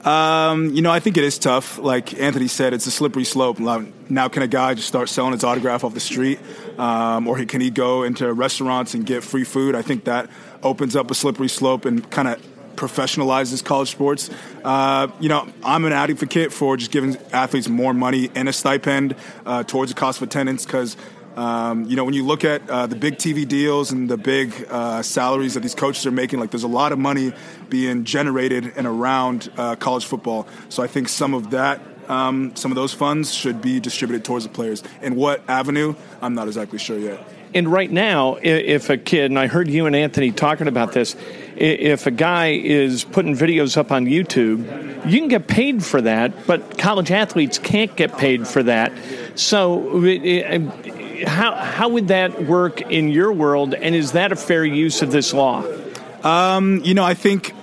Um, 0.06 0.74
you 0.74 0.82
know, 0.82 0.92
I 0.92 1.00
think 1.00 1.18
it 1.18 1.24
is 1.24 1.38
tough. 1.38 1.78
Like 1.78 2.20
Anthony 2.20 2.48
said, 2.48 2.74
it's 2.74 2.86
a 2.88 2.92
slippery 2.92 3.26
slope. 3.26 3.60
Now, 3.60 4.28
can 4.28 4.44
a 4.44 4.48
guy 4.48 4.74
just 4.74 4.88
start 4.88 5.10
selling 5.10 5.34
his 5.34 5.44
autograph 5.44 5.84
off 5.84 5.94
the 5.94 6.00
street, 6.00 6.40
um, 6.78 7.28
or 7.28 7.44
can 7.46 7.62
he 7.62 7.70
go 7.70 8.04
into 8.04 8.32
restaurants 8.34 8.94
and 8.94 9.06
get 9.06 9.24
free 9.24 9.44
food? 9.44 9.76
I 9.76 9.82
think 9.82 10.06
that 10.06 10.30
opens 10.64 10.96
up 10.96 11.12
a 11.12 11.16
slippery 11.16 11.50
slope 11.50 11.86
and 11.86 12.10
kind 12.10 12.28
of 12.28 12.42
professionalizes 12.76 13.64
college 13.64 13.92
sports. 13.92 14.30
Uh, 14.64 15.08
you 15.20 15.28
know, 15.28 15.48
I'm 15.64 15.84
an 15.84 15.92
advocate 15.92 16.54
for 16.54 16.78
just 16.78 16.92
giving 16.92 17.18
athletes 17.34 17.68
more 17.68 17.94
money 17.94 18.32
and 18.36 18.48
a 18.48 18.54
stipend 18.54 19.16
uh, 19.46 19.64
towards 19.64 19.92
the 19.92 20.00
cost 20.00 20.22
of 20.22 20.28
attendance 20.28 20.66
because 20.66 20.96
um, 21.40 21.86
you 21.86 21.96
know, 21.96 22.04
when 22.04 22.14
you 22.14 22.26
look 22.26 22.44
at 22.44 22.70
uh, 22.70 22.86
the 22.86 22.98
big 22.98 23.16
TV 23.16 23.48
deals 23.48 23.94
and 23.94 24.10
the 24.10 24.18
big 24.18 24.68
uh, 24.70 25.02
salaries 25.02 25.54
that 25.54 25.62
these 25.62 25.74
coaches 25.74 26.06
are 26.06 26.12
making, 26.12 26.38
like 26.38 26.52
there's 26.52 26.64
a 26.64 26.68
lot 26.68 26.92
of 26.92 27.00
money 27.00 27.32
being 27.70 28.04
generated 28.04 28.74
and 28.76 28.86
around 28.86 29.50
uh, 29.56 29.78
college 29.78 30.04
football. 30.04 30.50
So 30.68 30.84
I 30.84 30.88
think 30.88 31.08
some 31.08 31.34
of 31.34 31.52
that, 31.52 31.80
um, 32.10 32.54
some 32.58 32.72
of 32.72 32.76
those 32.76 32.94
funds 32.94 33.34
should 33.34 33.62
be 33.62 33.80
distributed 33.80 34.26
towards 34.26 34.44
the 34.44 34.52
players. 34.52 34.84
In 35.02 35.16
what 35.16 35.42
avenue, 35.48 35.96
I'm 36.22 36.36
not 36.36 36.48
exactly 36.48 36.78
sure 36.78 37.00
yet. 37.00 37.26
And 37.54 37.72
right 37.72 37.90
now, 37.90 38.38
if 38.42 38.90
a 38.90 38.98
kid, 38.98 39.32
and 39.32 39.40
I 39.40 39.48
heard 39.48 39.70
you 39.70 39.86
and 39.86 39.96
Anthony 39.96 40.34
talking 40.34 40.68
about 40.68 40.92
this, 40.92 41.16
if 41.56 42.06
a 42.06 42.12
guy 42.12 42.50
is 42.50 43.06
putting 43.06 43.36
videos 43.36 43.78
up 43.78 43.94
on 43.94 44.08
YouTube, 44.08 45.10
you 45.10 45.20
can 45.20 45.30
get 45.30 45.48
paid 45.48 45.86
for 45.86 46.02
that, 46.02 46.46
but 46.46 46.78
college 46.78 47.12
athletes 47.12 47.58
can't 47.58 47.96
get 47.96 48.18
paid 48.18 48.46
for 48.46 48.62
that. 48.64 48.92
So 49.36 49.80
how 51.26 51.56
how 51.56 51.90
would 51.90 52.10
that 52.10 52.44
work 52.44 52.82
in 52.82 53.10
your 53.10 53.32
world, 53.32 53.74
and 53.74 53.96
is 53.96 54.14
that 54.14 54.32
a 54.32 54.36
fair 54.36 54.66
use 54.66 55.02
of 55.02 55.12
this 55.12 55.34
law? 55.34 55.64
Um, 56.24 56.82
you 56.84 56.94
know, 56.94 57.04
I 57.04 57.14
think 57.14 57.54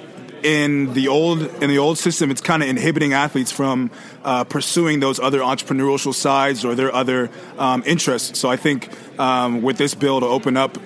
in 0.43 0.93
the 0.95 1.09
old 1.09 1.43
in 1.63 1.69
the 1.69 1.79
old 1.79 1.99
system, 1.99 2.31
it's 2.31 2.41
kind 2.41 2.63
of 2.63 2.69
inhibiting 2.69 3.13
athletes 3.13 3.53
from 3.53 3.91
uh, 4.25 4.45
pursuing 4.45 5.01
those 5.01 5.19
other 5.19 5.41
entrepreneurial 5.41 6.15
sides 6.15 6.65
or 6.65 6.75
their 6.75 6.95
other 6.95 7.31
um, 7.59 7.83
interests. 7.87 8.39
So 8.39 8.49
I 8.49 8.57
think 8.57 8.91
um, 9.19 9.63
with 9.63 9.77
this 9.77 9.95
bill 9.95 10.21
to 10.21 10.27
open 10.27 10.57
up 10.57 10.79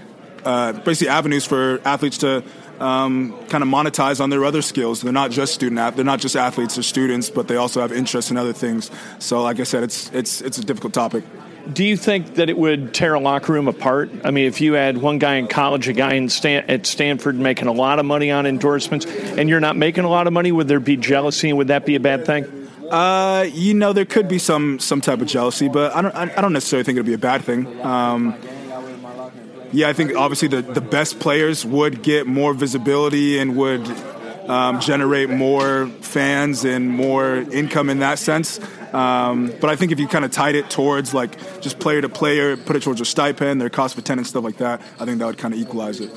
uh, 0.45 0.73
basically 0.73 1.09
avenues 1.09 1.45
for 1.45 1.81
athletes 1.85 2.19
to 2.19 2.43
um, 2.81 3.39
kind 3.49 3.63
of 3.63 3.69
monetize 3.69 4.21
on 4.21 4.31
their 4.31 4.45
other 4.45 4.63
skills. 4.63 5.03
They're 5.03 5.13
not 5.13 5.31
just 5.31 5.55
student 5.55 5.79
athletes; 5.79 5.97
they're 5.97 6.05
not 6.05 6.21
just 6.21 6.37
athletes 6.37 6.79
or 6.79 6.83
students, 6.83 7.29
but 7.29 7.47
they 7.47 7.57
also 7.57 7.81
have 7.81 7.93
interests 7.93 8.31
in 8.31 8.37
other 8.37 8.55
things. 8.55 8.91
So, 9.19 9.43
like 9.43 9.61
I 9.61 9.65
said, 9.65 9.83
it's 9.83 10.11
it's 10.13 10.41
it's 10.41 10.59
a 10.59 10.65
difficult 10.65 10.95
topic. 10.95 11.25
Do 11.73 11.85
you 11.85 11.97
think 11.97 12.35
that 12.35 12.49
it 12.49 12.57
would 12.57 12.95
tear 12.95 13.15
a 13.15 13.21
locker 13.21 13.53
room 13.53 13.69
apart? 13.69 14.11
I 14.25 14.31
mean, 14.31 14.47
if 14.47 14.61
you 14.61 14.73
had 14.75 14.99
one 14.99 15.19
guy 15.19 15.37
in 15.37 15.47
college, 15.47 15.89
a 15.89 15.93
guy 15.93 16.15
in 16.15 16.29
Stan- 16.29 16.69
at 16.69 16.87
Stanford 16.87 17.37
making 17.37 17.69
a 17.69 17.73
lot 17.73 17.99
of 17.99 18.07
money 18.07 18.31
on 18.31 18.47
endorsements, 18.47 19.07
and 19.07 19.49
you're 19.49 19.61
not 19.61 19.77
making 19.77 20.05
a 20.05 20.09
lot 20.09 20.27
of 20.27 20.33
money, 20.33 20.53
would 20.53 20.69
there 20.69 20.81
be 20.81 20.97
jealousy, 20.97 21.49
and 21.49 21.59
would 21.59 21.69
that 21.69 21.87
be 21.87 21.95
a 21.95 22.01
bad 22.01 22.27
thing? 22.27 22.69
Uh, 22.91 23.47
you 23.53 23.75
know, 23.75 23.93
there 23.93 24.05
could 24.05 24.27
be 24.27 24.39
some 24.39 24.81
some 24.81 25.01
type 25.01 25.21
of 25.21 25.29
jealousy, 25.29 25.69
but 25.69 25.95
I 25.95 26.03
don't 26.03 26.15
I, 26.15 26.41
don't 26.41 26.53
necessarily 26.53 26.83
think 26.83 26.97
it'd 26.97 27.07
be 27.07 27.15
a 27.15 27.19
bad 27.19 27.45
thing. 27.45 27.81
Um, 27.83 28.35
yeah, 29.73 29.89
I 29.89 29.93
think 29.93 30.17
obviously 30.17 30.49
the, 30.49 30.63
the 30.63 30.81
best 30.81 31.21
players 31.21 31.65
would 31.65 32.03
get 32.03 32.27
more 32.27 32.53
visibility 32.53 33.39
and 33.39 33.57
would 33.57 33.87
um, 34.49 34.81
generate 34.81 35.31
more 35.31 35.87
fans 36.01 36.65
and 36.65 36.91
more 36.91 37.37
income 37.37 37.89
in 37.89 38.01
that 38.01 38.19
sense. 38.19 38.59
Um, 38.93 39.53
but 39.61 39.71
I 39.71 39.77
think 39.77 39.93
if 39.93 40.01
you 40.01 40.09
kind 40.09 40.25
of 40.25 40.31
tied 40.31 40.55
it 40.55 40.71
towards 40.71 41.15
like 41.15 41.61
just 41.61 41.79
player 41.79 42.01
to 42.01 42.09
player, 42.09 42.57
put 42.57 42.77
it 42.77 42.83
towards 42.83 43.01
a 43.01 43.05
stipend, 43.05 43.61
their 43.61 43.71
cost 43.71 43.95
of 43.95 44.03
attendance, 44.03 44.29
stuff 44.29 44.45
like 44.45 44.59
that, 44.59 44.81
I 44.99 45.05
think 45.05 45.19
that 45.19 45.27
would 45.27 45.39
kind 45.39 45.55
of 45.55 45.61
equalize 45.61 46.01
it. 46.01 46.11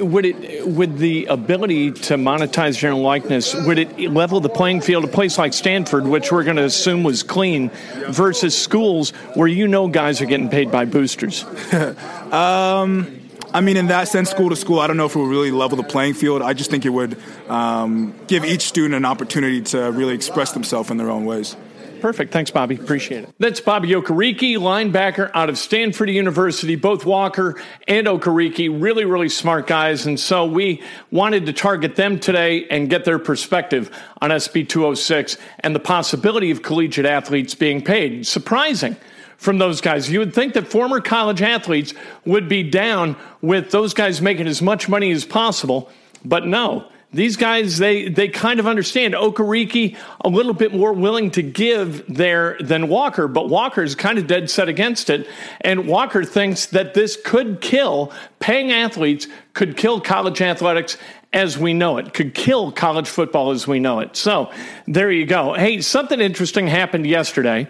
Would 0.00 0.24
it, 0.24 0.66
would 0.66 0.98
the 0.98 1.26
ability 1.26 1.92
to 1.92 2.14
monetize 2.14 2.76
general 2.76 3.00
likeness, 3.00 3.54
would 3.54 3.78
it 3.78 4.10
level 4.10 4.40
the 4.40 4.48
playing 4.48 4.80
field? 4.80 5.04
A 5.04 5.08
place 5.08 5.38
like 5.38 5.52
Stanford, 5.52 6.04
which 6.04 6.32
we're 6.32 6.42
going 6.42 6.56
to 6.56 6.64
assume 6.64 7.04
was 7.04 7.22
clean, 7.22 7.70
versus 8.08 8.60
schools 8.60 9.10
where 9.34 9.46
you 9.46 9.68
know 9.68 9.86
guys 9.86 10.20
are 10.20 10.26
getting 10.26 10.48
paid 10.48 10.72
by 10.72 10.84
boosters. 10.84 11.44
um, 12.32 13.18
I 13.54 13.60
mean, 13.60 13.76
in 13.76 13.86
that 13.86 14.08
sense, 14.08 14.30
school 14.30 14.50
to 14.50 14.56
school, 14.56 14.80
I 14.80 14.88
don't 14.88 14.96
know 14.96 15.06
if 15.06 15.14
it 15.14 15.18
would 15.18 15.30
really 15.30 15.52
level 15.52 15.76
the 15.76 15.84
playing 15.84 16.14
field. 16.14 16.42
I 16.42 16.54
just 16.54 16.70
think 16.70 16.84
it 16.84 16.90
would 16.90 17.16
um, 17.48 18.14
give 18.26 18.44
each 18.44 18.62
student 18.62 18.94
an 18.94 19.04
opportunity 19.04 19.62
to 19.62 19.92
really 19.92 20.14
express 20.14 20.52
themselves 20.52 20.90
in 20.90 20.96
their 20.96 21.08
own 21.10 21.24
ways. 21.24 21.56
Perfect. 22.00 22.32
Thanks, 22.32 22.50
Bobby. 22.50 22.76
Appreciate 22.76 23.24
it. 23.24 23.34
That's 23.38 23.60
Bobby 23.60 23.88
Okereke, 23.90 24.56
linebacker 24.56 25.30
out 25.34 25.48
of 25.48 25.58
Stanford 25.58 26.10
University. 26.10 26.76
Both 26.76 27.04
Walker 27.04 27.60
and 27.86 28.06
Okereke, 28.06 28.80
really, 28.80 29.04
really 29.04 29.28
smart 29.28 29.66
guys. 29.66 30.06
And 30.06 30.18
so 30.18 30.46
we 30.46 30.82
wanted 31.10 31.46
to 31.46 31.52
target 31.52 31.96
them 31.96 32.18
today 32.18 32.66
and 32.68 32.88
get 32.88 33.04
their 33.04 33.18
perspective 33.18 33.90
on 34.20 34.30
SB 34.30 34.68
206 34.68 35.36
and 35.60 35.74
the 35.74 35.80
possibility 35.80 36.50
of 36.50 36.62
collegiate 36.62 37.06
athletes 37.06 37.54
being 37.54 37.82
paid. 37.82 38.26
Surprising 38.26 38.96
from 39.36 39.58
those 39.58 39.80
guys. 39.80 40.10
You 40.10 40.18
would 40.18 40.34
think 40.34 40.54
that 40.54 40.66
former 40.68 41.00
college 41.00 41.42
athletes 41.42 41.94
would 42.24 42.48
be 42.48 42.62
down 42.62 43.16
with 43.40 43.70
those 43.70 43.94
guys 43.94 44.20
making 44.20 44.48
as 44.48 44.60
much 44.60 44.88
money 44.88 45.12
as 45.12 45.24
possible, 45.24 45.90
but 46.24 46.46
no 46.46 46.88
these 47.12 47.36
guys 47.36 47.78
they 47.78 48.08
they 48.08 48.28
kind 48.28 48.60
of 48.60 48.66
understand 48.66 49.14
Okereke 49.14 49.96
a 50.20 50.28
little 50.28 50.52
bit 50.52 50.74
more 50.74 50.92
willing 50.92 51.30
to 51.32 51.42
give 51.42 52.04
there 52.06 52.56
than 52.60 52.88
Walker, 52.88 53.28
but 53.28 53.48
Walker 53.48 53.82
is 53.82 53.94
kind 53.94 54.18
of 54.18 54.26
dead 54.26 54.50
set 54.50 54.68
against 54.68 55.08
it. 55.08 55.26
And 55.62 55.88
Walker 55.88 56.24
thinks 56.24 56.66
that 56.66 56.94
this 56.94 57.16
could 57.24 57.60
kill 57.60 58.12
paying 58.40 58.72
athletes, 58.72 59.26
could 59.54 59.76
kill 59.76 60.00
college 60.00 60.42
athletics 60.42 60.98
as 61.32 61.58
we 61.58 61.72
know 61.72 61.98
it, 61.98 62.12
could 62.14 62.34
kill 62.34 62.72
college 62.72 63.08
football 63.08 63.50
as 63.50 63.66
we 63.66 63.80
know 63.80 64.00
it. 64.00 64.16
So 64.16 64.50
there 64.86 65.10
you 65.10 65.26
go. 65.26 65.54
Hey, 65.54 65.80
something 65.80 66.20
interesting 66.20 66.66
happened 66.66 67.06
yesterday. 67.06 67.68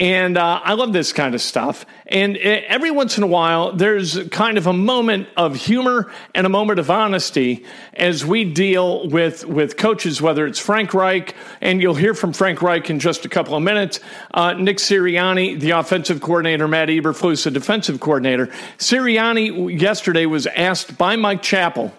And 0.00 0.38
uh, 0.38 0.62
I 0.64 0.72
love 0.72 0.94
this 0.94 1.12
kind 1.12 1.34
of 1.34 1.42
stuff. 1.42 1.84
And 2.06 2.38
uh, 2.38 2.40
every 2.40 2.90
once 2.90 3.18
in 3.18 3.22
a 3.22 3.26
while, 3.26 3.72
there's 3.72 4.18
kind 4.30 4.56
of 4.56 4.66
a 4.66 4.72
moment 4.72 5.28
of 5.36 5.54
humor 5.54 6.10
and 6.34 6.46
a 6.46 6.48
moment 6.48 6.78
of 6.78 6.90
honesty 6.90 7.66
as 7.92 8.24
we 8.24 8.44
deal 8.44 9.06
with, 9.10 9.44
with 9.44 9.76
coaches, 9.76 10.22
whether 10.22 10.46
it's 10.46 10.58
Frank 10.58 10.94
Reich, 10.94 11.36
and 11.60 11.82
you'll 11.82 11.94
hear 11.94 12.14
from 12.14 12.32
Frank 12.32 12.62
Reich 12.62 12.88
in 12.88 12.98
just 12.98 13.26
a 13.26 13.28
couple 13.28 13.54
of 13.54 13.62
minutes, 13.62 14.00
uh, 14.32 14.54
Nick 14.54 14.78
Sirianni, 14.78 15.60
the 15.60 15.72
offensive 15.72 16.22
coordinator, 16.22 16.66
Matt 16.66 16.88
Eberflus, 16.88 17.44
the 17.44 17.50
defensive 17.50 18.00
coordinator. 18.00 18.46
Sirianni 18.78 19.78
yesterday 19.78 20.24
was 20.24 20.46
asked 20.46 20.96
by 20.96 21.16
Mike 21.16 21.42
Chappell 21.42 21.94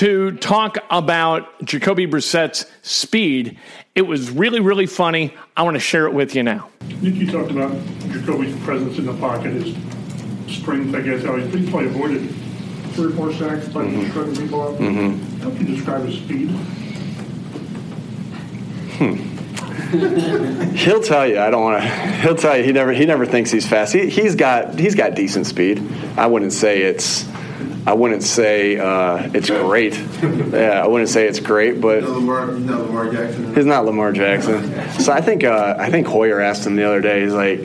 to 0.00 0.32
talk 0.38 0.78
about 0.88 1.62
Jacoby 1.62 2.06
Brissett's 2.06 2.64
speed. 2.80 3.58
It 3.94 4.00
was 4.00 4.30
really, 4.30 4.60
really 4.60 4.86
funny. 4.86 5.34
I 5.54 5.62
want 5.62 5.74
to 5.74 5.80
share 5.80 6.06
it 6.06 6.14
with 6.14 6.34
you 6.34 6.42
now. 6.42 6.70
Nick, 7.02 7.16
you 7.16 7.30
talked 7.30 7.50
about 7.50 7.70
Jacoby's 8.10 8.58
presence 8.64 8.96
in 8.96 9.04
the 9.04 9.12
pocket, 9.12 9.52
his 9.52 9.76
strength, 10.56 10.94
I 10.94 11.02
guess, 11.02 11.22
how 11.22 11.36
he's, 11.36 11.52
he's 11.52 11.68
probably 11.68 11.88
avoided 11.88 12.30
three 12.94 13.08
or 13.08 13.10
four 13.10 13.30
sacks 13.34 13.68
by 13.68 13.84
mm-hmm. 13.84 14.10
shredding 14.10 14.36
people 14.36 14.62
up. 14.62 14.80
Mm-hmm. 14.80 15.40
How 15.42 15.50
can 15.50 15.66
you 15.66 15.76
describe 15.76 16.06
his 16.06 16.16
speed? 16.16 16.48
Hmm. 18.96 19.30
he'll 20.76 21.02
tell 21.02 21.26
you. 21.26 21.38
I 21.38 21.50
don't 21.50 21.62
want 21.62 21.82
to. 21.82 21.88
He'll 22.22 22.36
tell 22.36 22.56
you 22.56 22.64
he 22.64 22.72
never 22.72 22.92
he 22.92 23.04
never 23.04 23.26
thinks 23.26 23.50
he's 23.50 23.68
fast. 23.68 23.92
He, 23.92 24.08
he's 24.08 24.34
got 24.34 24.78
he's 24.78 24.94
got 24.94 25.14
decent 25.14 25.46
speed. 25.46 25.82
I 26.16 26.26
wouldn't 26.26 26.54
say 26.54 26.84
it's 26.84 27.29
I 27.90 27.94
wouldn't 27.94 28.22
say 28.22 28.78
uh, 28.78 29.28
it's 29.34 29.50
great. 29.50 29.94
Yeah, 30.50 30.82
I 30.84 30.86
wouldn't 30.86 31.10
say 31.10 31.26
it's 31.26 31.40
great, 31.40 31.80
but 31.80 32.02
Lamar, 32.02 32.54
he's 32.54 32.64
not 32.64 32.80
Lamar 32.86 33.12
Jackson. 33.12 33.54
he's 33.54 33.66
not 33.66 33.84
Lamar 33.84 34.12
Jackson. 34.12 34.60
So 35.00 35.12
I 35.12 35.20
think 35.20 35.44
uh, 35.44 35.76
I 35.78 35.90
think 35.90 36.06
Hoyer 36.06 36.40
asked 36.40 36.66
him 36.66 36.76
the 36.76 36.84
other 36.84 37.00
day. 37.00 37.22
He's 37.22 37.32
like, 37.32 37.60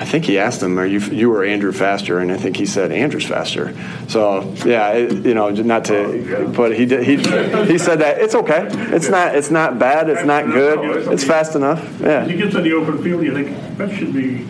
I 0.00 0.04
think 0.04 0.24
he 0.24 0.38
asked 0.38 0.62
him, 0.62 0.78
"Are 0.78 0.86
you 0.86 1.00
you 1.00 1.32
or 1.32 1.44
Andrew 1.44 1.72
faster?" 1.72 2.18
And 2.18 2.30
I 2.32 2.36
think 2.36 2.56
he 2.56 2.66
said 2.66 2.92
Andrew's 2.92 3.26
faster. 3.26 3.74
So 4.08 4.52
yeah, 4.64 4.92
it, 4.92 5.24
you 5.26 5.34
know, 5.34 5.50
not 5.50 5.84
to, 5.86 6.52
but 6.56 6.76
he 6.76 6.86
did, 6.86 7.02
he 7.04 7.16
he 7.72 7.78
said 7.78 7.98
that 8.00 8.18
it's 8.20 8.34
okay. 8.34 8.66
It's 8.94 9.08
not 9.08 9.34
it's 9.36 9.50
not 9.50 9.78
bad. 9.78 10.08
It's 10.08 10.24
not 10.24 10.46
good. 10.46 11.12
It's 11.12 11.24
fast 11.24 11.54
enough. 11.56 11.80
He 11.98 12.04
Yeah, 12.04 12.26
gets 12.26 12.54
on 12.56 12.62
the 12.64 12.72
open 12.74 13.02
field, 13.02 13.22
you 13.24 13.32
think, 13.34 13.76
that 13.78 13.90
should 13.96 14.12
be, 14.12 14.46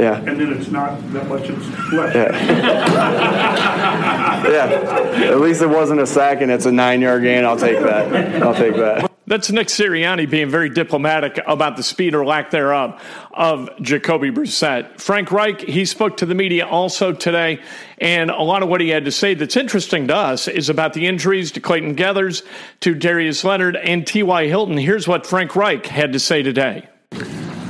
yeah. 0.00 0.18
and 0.18 0.40
then 0.40 0.52
it's 0.52 0.70
not 0.70 1.00
that 1.12 1.28
much, 1.28 1.48
it's 1.48 1.92
less. 1.92 2.14
Yeah. 2.14 2.32
yeah. 4.50 5.30
At 5.30 5.40
least 5.40 5.62
it 5.62 5.68
wasn't 5.68 6.00
a 6.00 6.06
sack 6.06 6.40
and 6.40 6.50
it's 6.50 6.66
a 6.66 6.72
nine 6.72 7.00
yard 7.00 7.22
gain. 7.22 7.44
I'll 7.44 7.56
take 7.56 7.78
that. 7.80 8.42
I'll 8.42 8.54
take 8.54 8.74
that. 8.76 9.10
That's 9.30 9.52
Nick 9.52 9.68
Sirianni 9.68 10.28
being 10.28 10.50
very 10.50 10.68
diplomatic 10.68 11.38
about 11.46 11.76
the 11.76 11.84
speed 11.84 12.16
or 12.16 12.26
lack 12.26 12.50
thereof 12.50 13.00
of 13.32 13.70
Jacoby 13.80 14.32
Brissett. 14.32 15.00
Frank 15.00 15.30
Reich, 15.30 15.60
he 15.60 15.84
spoke 15.84 16.16
to 16.16 16.26
the 16.26 16.34
media 16.34 16.66
also 16.66 17.12
today, 17.12 17.62
and 17.98 18.32
a 18.32 18.42
lot 18.42 18.64
of 18.64 18.68
what 18.68 18.80
he 18.80 18.88
had 18.88 19.04
to 19.04 19.12
say 19.12 19.34
that's 19.34 19.56
interesting 19.56 20.08
to 20.08 20.16
us 20.16 20.48
is 20.48 20.68
about 20.68 20.94
the 20.94 21.06
injuries 21.06 21.52
to 21.52 21.60
Clayton 21.60 21.94
Geathers, 21.94 22.44
to 22.80 22.92
Darius 22.92 23.44
Leonard, 23.44 23.76
and 23.76 24.04
T.Y. 24.04 24.48
Hilton. 24.48 24.76
Here's 24.76 25.06
what 25.06 25.24
Frank 25.24 25.54
Reich 25.54 25.86
had 25.86 26.12
to 26.12 26.18
say 26.18 26.42
today. 26.42 26.88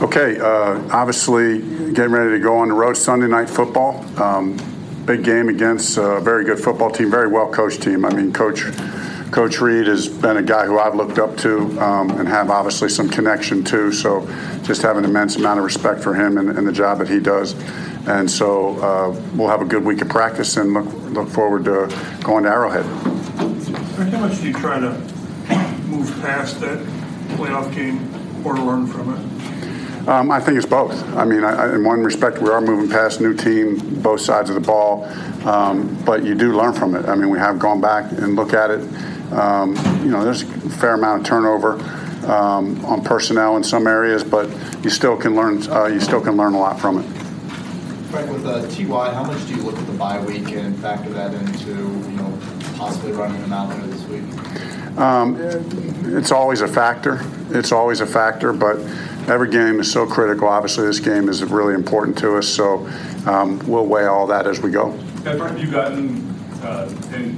Okay, 0.02 0.40
uh, 0.40 0.80
obviously 0.92 1.59
getting 1.92 2.12
ready 2.12 2.30
to 2.30 2.38
go 2.38 2.57
on 2.57 2.69
the 2.69 2.75
road 2.75 2.97
Sunday 2.97 3.26
night 3.26 3.50
football. 3.50 4.02
Um, 4.19 4.57
big 5.04 5.23
game 5.23 5.50
against 5.50 5.99
a 5.99 6.21
very 6.21 6.42
good 6.42 6.59
football 6.59 6.90
team, 6.90 7.11
very 7.11 7.28
well 7.28 7.52
coached 7.52 7.83
team. 7.83 8.07
I 8.07 8.14
mean, 8.14 8.33
Coach 8.33 8.62
Coach 9.30 9.61
Reid 9.61 9.87
has 9.88 10.09
been 10.09 10.38
a 10.38 10.42
guy 10.42 10.64
who 10.64 10.78
I've 10.78 10.95
looked 10.95 11.19
up 11.19 11.37
to 11.38 11.78
um, 11.83 12.12
and 12.12 12.26
have 12.26 12.49
obviously 12.49 12.88
some 12.88 13.11
connection 13.11 13.62
to. 13.64 13.92
So 13.92 14.26
just 14.62 14.80
have 14.80 14.97
an 14.97 15.04
immense 15.04 15.37
amount 15.37 15.59
of 15.59 15.66
respect 15.66 16.02
for 16.02 16.14
him 16.14 16.38
and, 16.38 16.49
and 16.49 16.66
the 16.66 16.73
job 16.73 16.99
that 17.00 17.09
he 17.09 17.21
does. 17.21 17.52
And 18.09 18.28
so 18.28 18.78
uh, 18.80 19.21
we'll 19.35 19.49
have 19.49 19.61
a 19.61 19.66
good 19.66 19.85
week 19.85 20.00
of 20.00 20.09
practice 20.09 20.57
and 20.57 20.73
look 20.73 20.87
look 21.11 21.28
forward 21.28 21.66
to 21.66 21.95
going 22.25 22.45
to 22.45 22.50
Arrowhead. 22.50 22.87
How 22.87 24.21
much 24.21 24.40
do 24.40 24.47
you 24.47 24.54
try 24.54 24.80
to 24.80 24.92
move 25.88 26.11
past 26.23 26.59
that 26.61 26.78
playoff 27.37 27.71
game 27.75 28.09
or 28.47 28.57
learn 28.57 28.87
from 28.87 29.12
it? 29.12 29.59
Um, 30.09 30.30
I 30.30 30.40
think 30.40 30.57
it's 30.57 30.66
both. 30.66 30.92
I 31.14 31.25
mean, 31.25 31.45
I, 31.45 31.75
in 31.75 31.85
one 31.85 32.02
respect, 32.02 32.38
we 32.38 32.49
are 32.49 32.61
moving 32.61 32.88
past 32.88 33.21
new 33.21 33.35
team, 33.35 33.78
both 34.00 34.21
sides 34.21 34.49
of 34.49 34.54
the 34.54 34.61
ball, 34.61 35.04
um, 35.47 36.02
but 36.04 36.25
you 36.25 36.35
do 36.35 36.57
learn 36.57 36.73
from 36.73 36.95
it. 36.95 37.07
I 37.07 37.14
mean, 37.14 37.28
we 37.28 37.38
have 37.38 37.59
gone 37.59 37.80
back 37.80 38.11
and 38.12 38.35
look 38.35 38.54
at 38.54 38.71
it. 38.71 38.80
Um, 39.33 39.76
you 40.02 40.11
know, 40.11 40.25
there's 40.25 40.42
a 40.42 40.47
fair 40.47 40.95
amount 40.95 41.21
of 41.21 41.26
turnover 41.26 41.73
um, 42.26 42.83
on 42.85 43.02
personnel 43.04 43.57
in 43.57 43.62
some 43.62 43.87
areas, 43.87 44.25
but 44.25 44.49
you 44.83 44.90
still 44.90 45.16
can 45.16 45.35
learn. 45.35 45.62
Uh, 45.71 45.87
you 45.87 46.00
still 46.00 46.21
can 46.21 46.37
learn 46.37 46.54
a 46.54 46.59
lot 46.59 46.80
from 46.80 46.99
it. 46.99 47.04
Frank, 48.11 48.30
with 48.33 48.45
uh, 48.45 48.66
Ty, 48.69 49.12
how 49.12 49.23
much 49.23 49.47
do 49.47 49.54
you 49.54 49.62
look 49.62 49.76
at 49.78 49.87
the 49.87 49.92
bye 49.92 50.21
week 50.25 50.50
and 50.52 50.76
factor 50.78 51.11
that 51.11 51.33
into 51.33 51.71
you 51.71 52.16
know 52.16 52.38
possibly 52.76 53.12
running 53.12 53.40
him 53.40 53.52
out 53.52 53.69
there 53.69 53.87
this 53.87 54.02
week? 54.07 54.99
Um, 54.99 55.37
it's 56.16 56.33
always 56.33 56.61
a 56.61 56.69
factor. 56.69 57.21
It's 57.50 57.71
always 57.71 58.00
a 58.00 58.07
factor, 58.07 58.52
but 58.52 58.78
every 59.30 59.49
game 59.49 59.80
is 59.80 59.90
so 59.90 60.06
critical. 60.06 60.49
Obviously, 60.49 60.87
this 60.87 61.00
game 61.00 61.28
is 61.28 61.42
really 61.44 61.75
important 61.75 62.18
to 62.18 62.37
us, 62.37 62.49
so 62.49 62.87
um, 63.26 63.58
we'll 63.66 63.87
weigh 63.87 64.06
all 64.06 64.26
that 64.26 64.46
as 64.46 64.60
we 64.60 64.70
go. 64.70 64.90
Have 65.25 65.58
you 65.58 65.70
gotten 65.70 66.28
uh, 66.62 66.92
any 67.14 67.37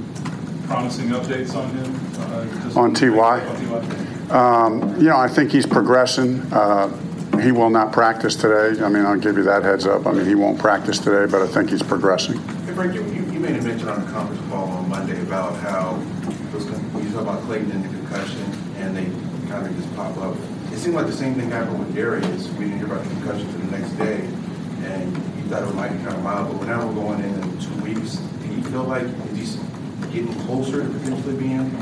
promising 0.67 1.09
updates 1.09 1.55
on 1.55 1.69
him? 1.69 2.75
uh, 2.75 2.79
On 2.79 2.93
TY? 2.93 3.45
On 3.45 3.81
TY. 3.81 4.29
Um, 4.29 4.97
you 4.97 5.09
know, 5.09 5.17
I 5.17 5.27
think 5.27 5.51
he's 5.51 5.67
progressing. 5.67 6.41
Uh, 6.51 6.89
he 7.39 7.51
will 7.51 7.69
not 7.69 7.91
practice 7.91 8.35
today. 8.35 8.81
I 8.83 8.89
mean, 8.89 9.05
I'll 9.05 9.19
give 9.19 9.37
you 9.37 9.43
that 9.43 9.63
heads 9.63 9.85
up. 9.85 10.07
I 10.07 10.11
mean, 10.11 10.25
he 10.25 10.35
won't 10.35 10.59
practice 10.59 10.97
today, 10.99 11.29
but 11.29 11.41
I 11.41 11.47
think 11.47 11.69
he's 11.69 11.83
progressing. 11.83 12.37
Hey, 12.37 12.73
Frank, 12.73 12.95
you, 12.95 13.03
you 13.03 13.39
made 13.39 13.57
a 13.57 13.61
mention 13.61 13.89
on 13.89 14.01
a 14.01 14.11
conference 14.11 14.41
call 14.49 14.69
on 14.69 14.89
Monday 14.89 15.21
about 15.21 15.55
how 15.57 15.93
those, 16.51 16.65
when 16.65 17.05
you 17.05 17.11
talk 17.11 17.23
about 17.23 17.41
Clayton 17.43 17.71
and 17.71 17.83
the 17.83 17.89
concussion, 17.89 18.41
and 18.77 18.95
they 18.95 19.05
kind 19.49 19.65
of 19.67 19.75
just 19.75 19.93
pop 19.95 20.17
up. 20.17 20.35
Seemed 20.83 20.95
like 20.95 21.05
the 21.05 21.13
same 21.13 21.35
thing 21.35 21.49
happened 21.49 21.79
with 21.79 21.95
Darius. 21.95 22.49
We 22.49 22.65
didn't 22.65 22.79
hear 22.79 22.87
about 22.87 23.05
the 23.05 23.09
concussion 23.11 23.47
until 23.47 23.61
the 23.67 23.77
next 23.77 23.91
day, 23.91 24.15
and 24.83 25.15
you 25.15 25.43
thought 25.49 25.63
it 25.63 25.73
might 25.75 25.93
be 25.93 26.03
kind 26.03 26.17
of 26.17 26.23
mild, 26.23 26.59
but 26.59 26.67
now 26.67 26.85
we're 26.85 26.93
going 26.93 27.23
in 27.23 27.41
in 27.41 27.57
two 27.57 27.73
weeks. 27.75 28.17
Do 28.17 28.53
you 28.53 28.61
feel 28.63 28.83
like 28.83 29.07
he's 29.33 29.55
getting 30.11 30.33
closer 30.41 30.83
to 30.83 30.89
potentially 30.99 31.37
being? 31.37 31.73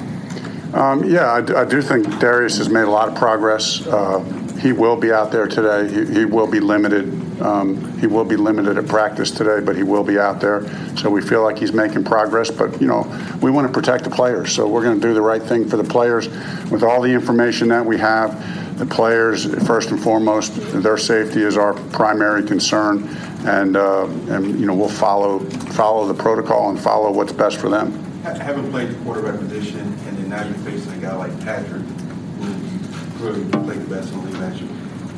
Um, 0.76 1.04
yeah, 1.04 1.32
I 1.34 1.66
do 1.66 1.82
think 1.82 2.20
Darius 2.20 2.60
has 2.60 2.70
made 2.70 2.84
a 2.84 2.92
lot 2.92 3.10
of 3.10 3.16
progress. 3.16 3.88
Uh, 3.88 4.20
he 4.62 4.72
will 4.72 4.96
be 4.96 5.12
out 5.12 5.32
there 5.32 5.48
today. 5.48 5.92
He, 5.92 6.20
he 6.20 6.26
will 6.26 6.46
be 6.46 6.60
limited. 6.60 7.42
Um, 7.42 7.98
he 7.98 8.06
will 8.06 8.24
be 8.24 8.36
limited 8.36 8.78
at 8.78 8.86
practice 8.88 9.32
today, 9.32 9.62
but 9.66 9.76
he 9.76 9.82
will 9.82 10.04
be 10.04 10.20
out 10.20 10.40
there. 10.40 10.62
So 10.96 11.10
we 11.10 11.24
feel 11.24 11.42
like 11.42 11.58
he's 11.58 11.74
making 11.74 12.04
progress. 12.04 12.52
But 12.52 12.80
you 12.80 12.86
know, 12.86 13.02
we 13.42 13.50
want 13.50 13.66
to 13.66 13.74
protect 13.74 14.04
the 14.04 14.12
players, 14.12 14.54
so 14.54 14.68
we're 14.68 14.84
going 14.84 15.02
to 15.02 15.08
do 15.08 15.16
the 15.16 15.24
right 15.24 15.42
thing 15.42 15.68
for 15.68 15.78
the 15.78 15.84
players 15.84 16.28
with 16.70 16.84
all 16.84 17.02
the 17.02 17.12
information 17.12 17.70
that 17.70 17.84
we 17.84 17.98
have. 17.98 18.61
The 18.78 18.86
players, 18.86 19.46
first 19.68 19.92
and 19.92 20.02
foremost, 20.02 20.56
their 20.82 20.98
safety 20.98 21.42
is 21.44 21.56
our 21.58 21.74
primary 21.92 22.44
concern, 22.44 23.08
and 23.46 23.76
uh, 23.78 24.06
and 24.30 24.60
you 24.60 24.66
know 24.66 24.74
we'll 24.74 24.90
follow 24.90 25.40
follow 25.74 26.08
the 26.08 26.14
protocol 26.16 26.70
and 26.72 26.80
follow 26.80 27.12
what's 27.12 27.32
best 27.34 27.58
for 27.60 27.70
them. 27.70 27.92
Ha- 28.24 28.34
Having 28.36 28.72
played 28.72 28.90
the 28.90 28.96
quarterback 29.04 29.40
position, 29.40 29.80
and 29.80 30.18
then 30.18 30.30
now 30.30 30.44
you're 30.46 30.54
facing 30.60 30.94
a 30.94 30.98
guy 30.98 31.14
like 31.16 31.40
Patrick, 31.42 31.82
who 31.84 33.18
clearly 33.20 33.44
played 33.52 33.82
the 33.88 33.96
best 33.96 34.12
in 34.14 34.20
the 34.22 34.26
league 34.32 34.40
last 34.42 34.62
year. 34.62 34.72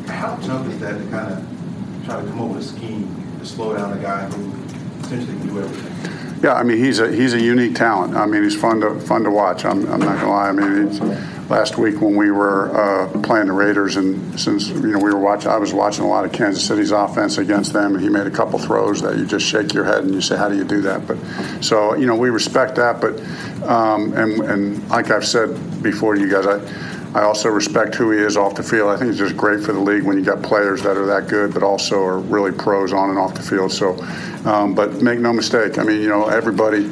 How 0.08 0.36
tough 0.38 0.68
is 0.68 0.80
that 0.80 0.98
to 0.98 1.10
kind 1.10 1.32
of 1.34 2.06
try 2.06 2.22
to 2.22 2.28
come 2.28 2.42
up 2.42 2.50
with 2.56 2.64
a 2.66 2.68
scheme 2.68 3.38
to 3.40 3.46
slow 3.46 3.76
down 3.78 3.98
a 3.98 4.02
guy 4.02 4.26
who 4.26 4.52
essentially 5.04 5.38
can 5.38 5.48
do 5.48 5.60
everything? 5.62 6.42
Yeah, 6.44 6.56
I 6.56 6.64
mean 6.64 6.78
he's 6.80 7.00
a 7.00 7.10
he's 7.10 7.34
a 7.34 7.40
unique 7.40 7.76
talent. 7.76 8.16
I 8.16 8.26
mean 8.26 8.44
he's 8.44 8.60
fun 8.60 8.82
to 8.82 9.00
fun 9.00 9.24
to 9.24 9.32
watch. 9.32 9.64
I'm, 9.64 9.88
I'm 9.90 10.02
not 10.02 10.18
gonna 10.20 10.30
lie. 10.30 10.50
I 10.50 10.52
mean 10.52 10.90
last 11.50 11.78
week 11.78 12.02
when 12.02 12.16
we 12.16 12.32
were 12.32 12.76
uh, 12.76 13.22
playing 13.22 13.48
the 13.48 13.54
Raiders 13.54 13.96
and 13.96 14.40
since 14.40 14.70
you 14.70 14.88
know 14.88 15.00
we 15.00 15.12
were 15.12 15.20
watching, 15.20 15.52
I 15.52 15.58
was 15.58 15.74
watching 15.74 16.06
a 16.06 16.08
lot 16.08 16.26
of 16.26 16.32
Kansas 16.32 16.66
City's 16.66 16.92
offense 16.92 17.38
against 17.38 17.74
them, 17.74 17.96
and 17.96 18.04
he 18.04 18.10
made 18.10 18.28
a 18.28 18.32
couple 18.32 18.60
throws 18.60 19.02
that 19.02 19.18
you 19.18 19.26
just 19.26 19.46
shake 19.46 19.74
your 19.74 19.86
head 19.86 20.04
and 20.04 20.14
you 20.14 20.22
say, 20.22 20.38
how 20.38 20.50
do 20.50 20.56
you 20.56 20.64
do 20.64 20.82
that? 20.82 21.06
But 21.08 21.18
so 21.62 21.96
you 21.96 22.06
know 22.06 22.16
we 22.16 22.30
respect 22.30 22.76
that, 22.76 23.02
but 23.02 23.20
um, 23.68 24.14
and 24.14 24.42
and 24.42 24.90
like 24.90 25.12
I've 25.12 25.26
said 25.26 25.84
before 25.84 26.16
to 26.16 26.22
you 26.22 26.30
guys, 26.30 26.46
I. 26.46 26.94
I 27.16 27.26
also 27.26 27.50
respect 27.50 27.94
who 27.94 28.10
he 28.10 28.18
is 28.18 28.36
off 28.38 28.56
the 28.56 28.64
field. 28.64 28.90
I 28.90 28.98
think 28.98 29.12
it's 29.12 29.20
just 29.20 29.38
great 29.38 29.64
for 29.64 29.72
the 29.72 29.80
league 29.80 30.04
when 30.04 30.18
you 30.18 30.26
got 30.26 30.42
players 30.42 30.82
that 30.82 30.98
are 30.98 31.06
that 31.06 31.28
good, 31.28 31.54
but 31.54 31.62
also 31.62 32.02
are 32.02 32.18
really 32.18 32.52
pros 32.52 32.92
on 32.92 33.12
and 33.12 33.20
off 33.20 33.36
the 33.36 33.44
field. 33.44 33.72
So, 33.72 34.04
um, 34.50 34.74
but 34.74 35.04
make 35.04 35.20
no 35.20 35.32
mistake. 35.32 35.78
I 35.78 35.84
mean, 35.84 36.02
you 36.02 36.10
know, 36.10 36.28
everybody, 36.28 36.90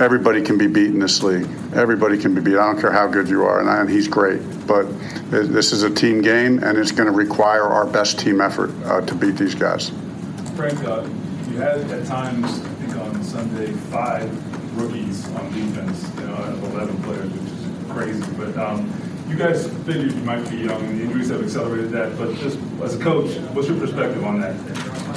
everybody 0.00 0.42
can 0.42 0.58
be 0.58 0.66
beat 0.66 0.88
in 0.88 0.98
this 0.98 1.22
league. 1.22 1.48
Everybody 1.74 2.18
can 2.18 2.34
be 2.34 2.40
beat. 2.40 2.56
I 2.56 2.72
don't 2.72 2.80
care 2.80 2.92
how 2.92 3.06
good 3.06 3.28
you 3.28 3.44
are, 3.44 3.60
and, 3.60 3.68
and 3.68 3.88
he's 3.88 4.08
great. 4.08 4.40
But 4.66 4.84
this 5.30 5.72
is 5.72 5.82
a 5.82 5.90
team 5.90 6.22
game, 6.22 6.62
and 6.62 6.78
it's 6.78 6.92
going 6.92 7.06
to 7.06 7.16
require 7.16 7.64
our 7.64 7.86
best 7.86 8.18
team 8.18 8.40
effort 8.40 8.70
uh, 8.84 9.00
to 9.02 9.14
beat 9.14 9.36
these 9.36 9.54
guys. 9.54 9.90
Frank, 10.56 10.82
uh, 10.84 11.08
you 11.50 11.56
had 11.56 11.80
at 11.90 12.06
times, 12.06 12.44
I 12.44 12.68
think 12.74 12.96
on 12.96 13.22
Sunday, 13.22 13.72
five 13.72 14.30
rookies 14.76 15.26
on 15.32 15.52
defense, 15.52 16.10
you 16.16 16.26
know, 16.26 16.34
out 16.34 16.48
of 16.48 16.74
11 16.74 17.02
players, 17.02 17.30
which 17.32 17.52
is 17.52 17.92
crazy. 17.92 18.32
But 18.36 18.56
um, 18.58 18.92
you 19.28 19.36
guys 19.36 19.66
figured 19.84 20.12
you 20.12 20.22
might 20.22 20.48
be 20.50 20.56
young, 20.56 20.82
and 20.84 21.00
the 21.00 21.04
injuries 21.04 21.30
have 21.30 21.42
accelerated 21.42 21.90
that. 21.90 22.16
But 22.18 22.36
just 22.36 22.58
as 22.82 22.94
a 22.94 23.02
coach, 23.02 23.36
what's 23.54 23.68
your 23.68 23.78
perspective 23.78 24.24
on 24.24 24.40
that? 24.40 24.54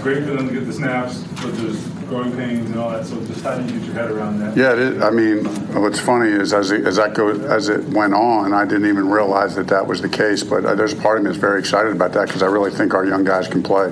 Great 0.05 0.23
for 0.23 0.35
them 0.35 0.47
to 0.47 0.53
get 0.53 0.67
the 0.67 0.71
snaps, 0.71 1.17
but 1.41 1.57
there's 1.57 1.83
growing 2.07 2.31
pains 2.37 2.69
and 2.69 2.77
all 2.77 2.91
that. 2.91 3.07
So 3.07 3.19
just 3.25 3.43
how 3.43 3.57
do 3.57 3.63
you 3.63 3.79
get 3.79 3.87
your 3.87 3.95
head 3.95 4.11
around 4.11 4.37
that? 4.37 4.55
Yeah, 4.55 5.03
I 5.03 5.09
mean, 5.09 5.45
what's 5.81 5.99
funny 5.99 6.29
is 6.29 6.53
as 6.53 6.69
it, 6.69 6.85
as 6.85 6.97
that 6.97 7.15
goes 7.15 7.39
as 7.39 7.69
it 7.69 7.83
went 7.85 8.13
on, 8.13 8.53
I 8.53 8.65
didn't 8.65 8.87
even 8.87 9.09
realize 9.09 9.55
that 9.55 9.67
that 9.69 9.87
was 9.87 10.03
the 10.03 10.07
case. 10.07 10.43
But 10.43 10.63
uh, 10.63 10.75
there's 10.75 10.93
a 10.93 10.95
part 10.95 11.17
of 11.17 11.23
me 11.23 11.29
that's 11.31 11.41
very 11.41 11.59
excited 11.59 11.91
about 11.91 12.13
that 12.13 12.27
because 12.27 12.43
I 12.43 12.45
really 12.45 12.69
think 12.69 12.93
our 12.93 13.03
young 13.03 13.23
guys 13.23 13.47
can 13.47 13.63
play, 13.63 13.91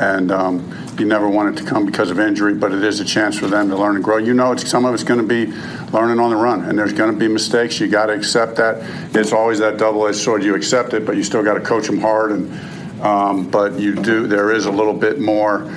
and 0.00 0.32
um, 0.32 0.76
you 0.98 1.04
never 1.04 1.28
want 1.28 1.56
it 1.56 1.62
to 1.62 1.70
come 1.70 1.86
because 1.86 2.10
of 2.10 2.18
injury, 2.18 2.54
but 2.54 2.72
it 2.72 2.82
is 2.82 2.98
a 2.98 3.04
chance 3.04 3.38
for 3.38 3.46
them 3.46 3.68
to 3.68 3.76
learn 3.76 3.94
and 3.94 4.04
grow. 4.04 4.16
You 4.16 4.34
know, 4.34 4.50
it's 4.50 4.68
some 4.68 4.84
of 4.84 4.92
it's 4.92 5.04
going 5.04 5.20
to 5.20 5.24
be 5.24 5.52
learning 5.92 6.18
on 6.18 6.30
the 6.30 6.36
run, 6.36 6.64
and 6.64 6.76
there's 6.76 6.92
going 6.92 7.12
to 7.12 7.16
be 7.16 7.28
mistakes. 7.28 7.78
You 7.78 7.86
got 7.86 8.06
to 8.06 8.14
accept 8.14 8.56
that. 8.56 8.78
It's 9.14 9.32
always 9.32 9.60
that 9.60 9.78
double-edged 9.78 10.18
sword. 10.18 10.42
You 10.42 10.56
accept 10.56 10.94
it, 10.94 11.06
but 11.06 11.16
you 11.16 11.22
still 11.22 11.44
got 11.44 11.54
to 11.54 11.60
coach 11.60 11.86
them 11.86 12.00
hard. 12.00 12.32
And 12.32 12.73
um, 13.04 13.48
but 13.48 13.78
you 13.78 13.94
do. 13.94 14.26
There 14.26 14.50
is 14.52 14.64
a 14.66 14.70
little 14.70 14.94
bit 14.94 15.20
more 15.20 15.70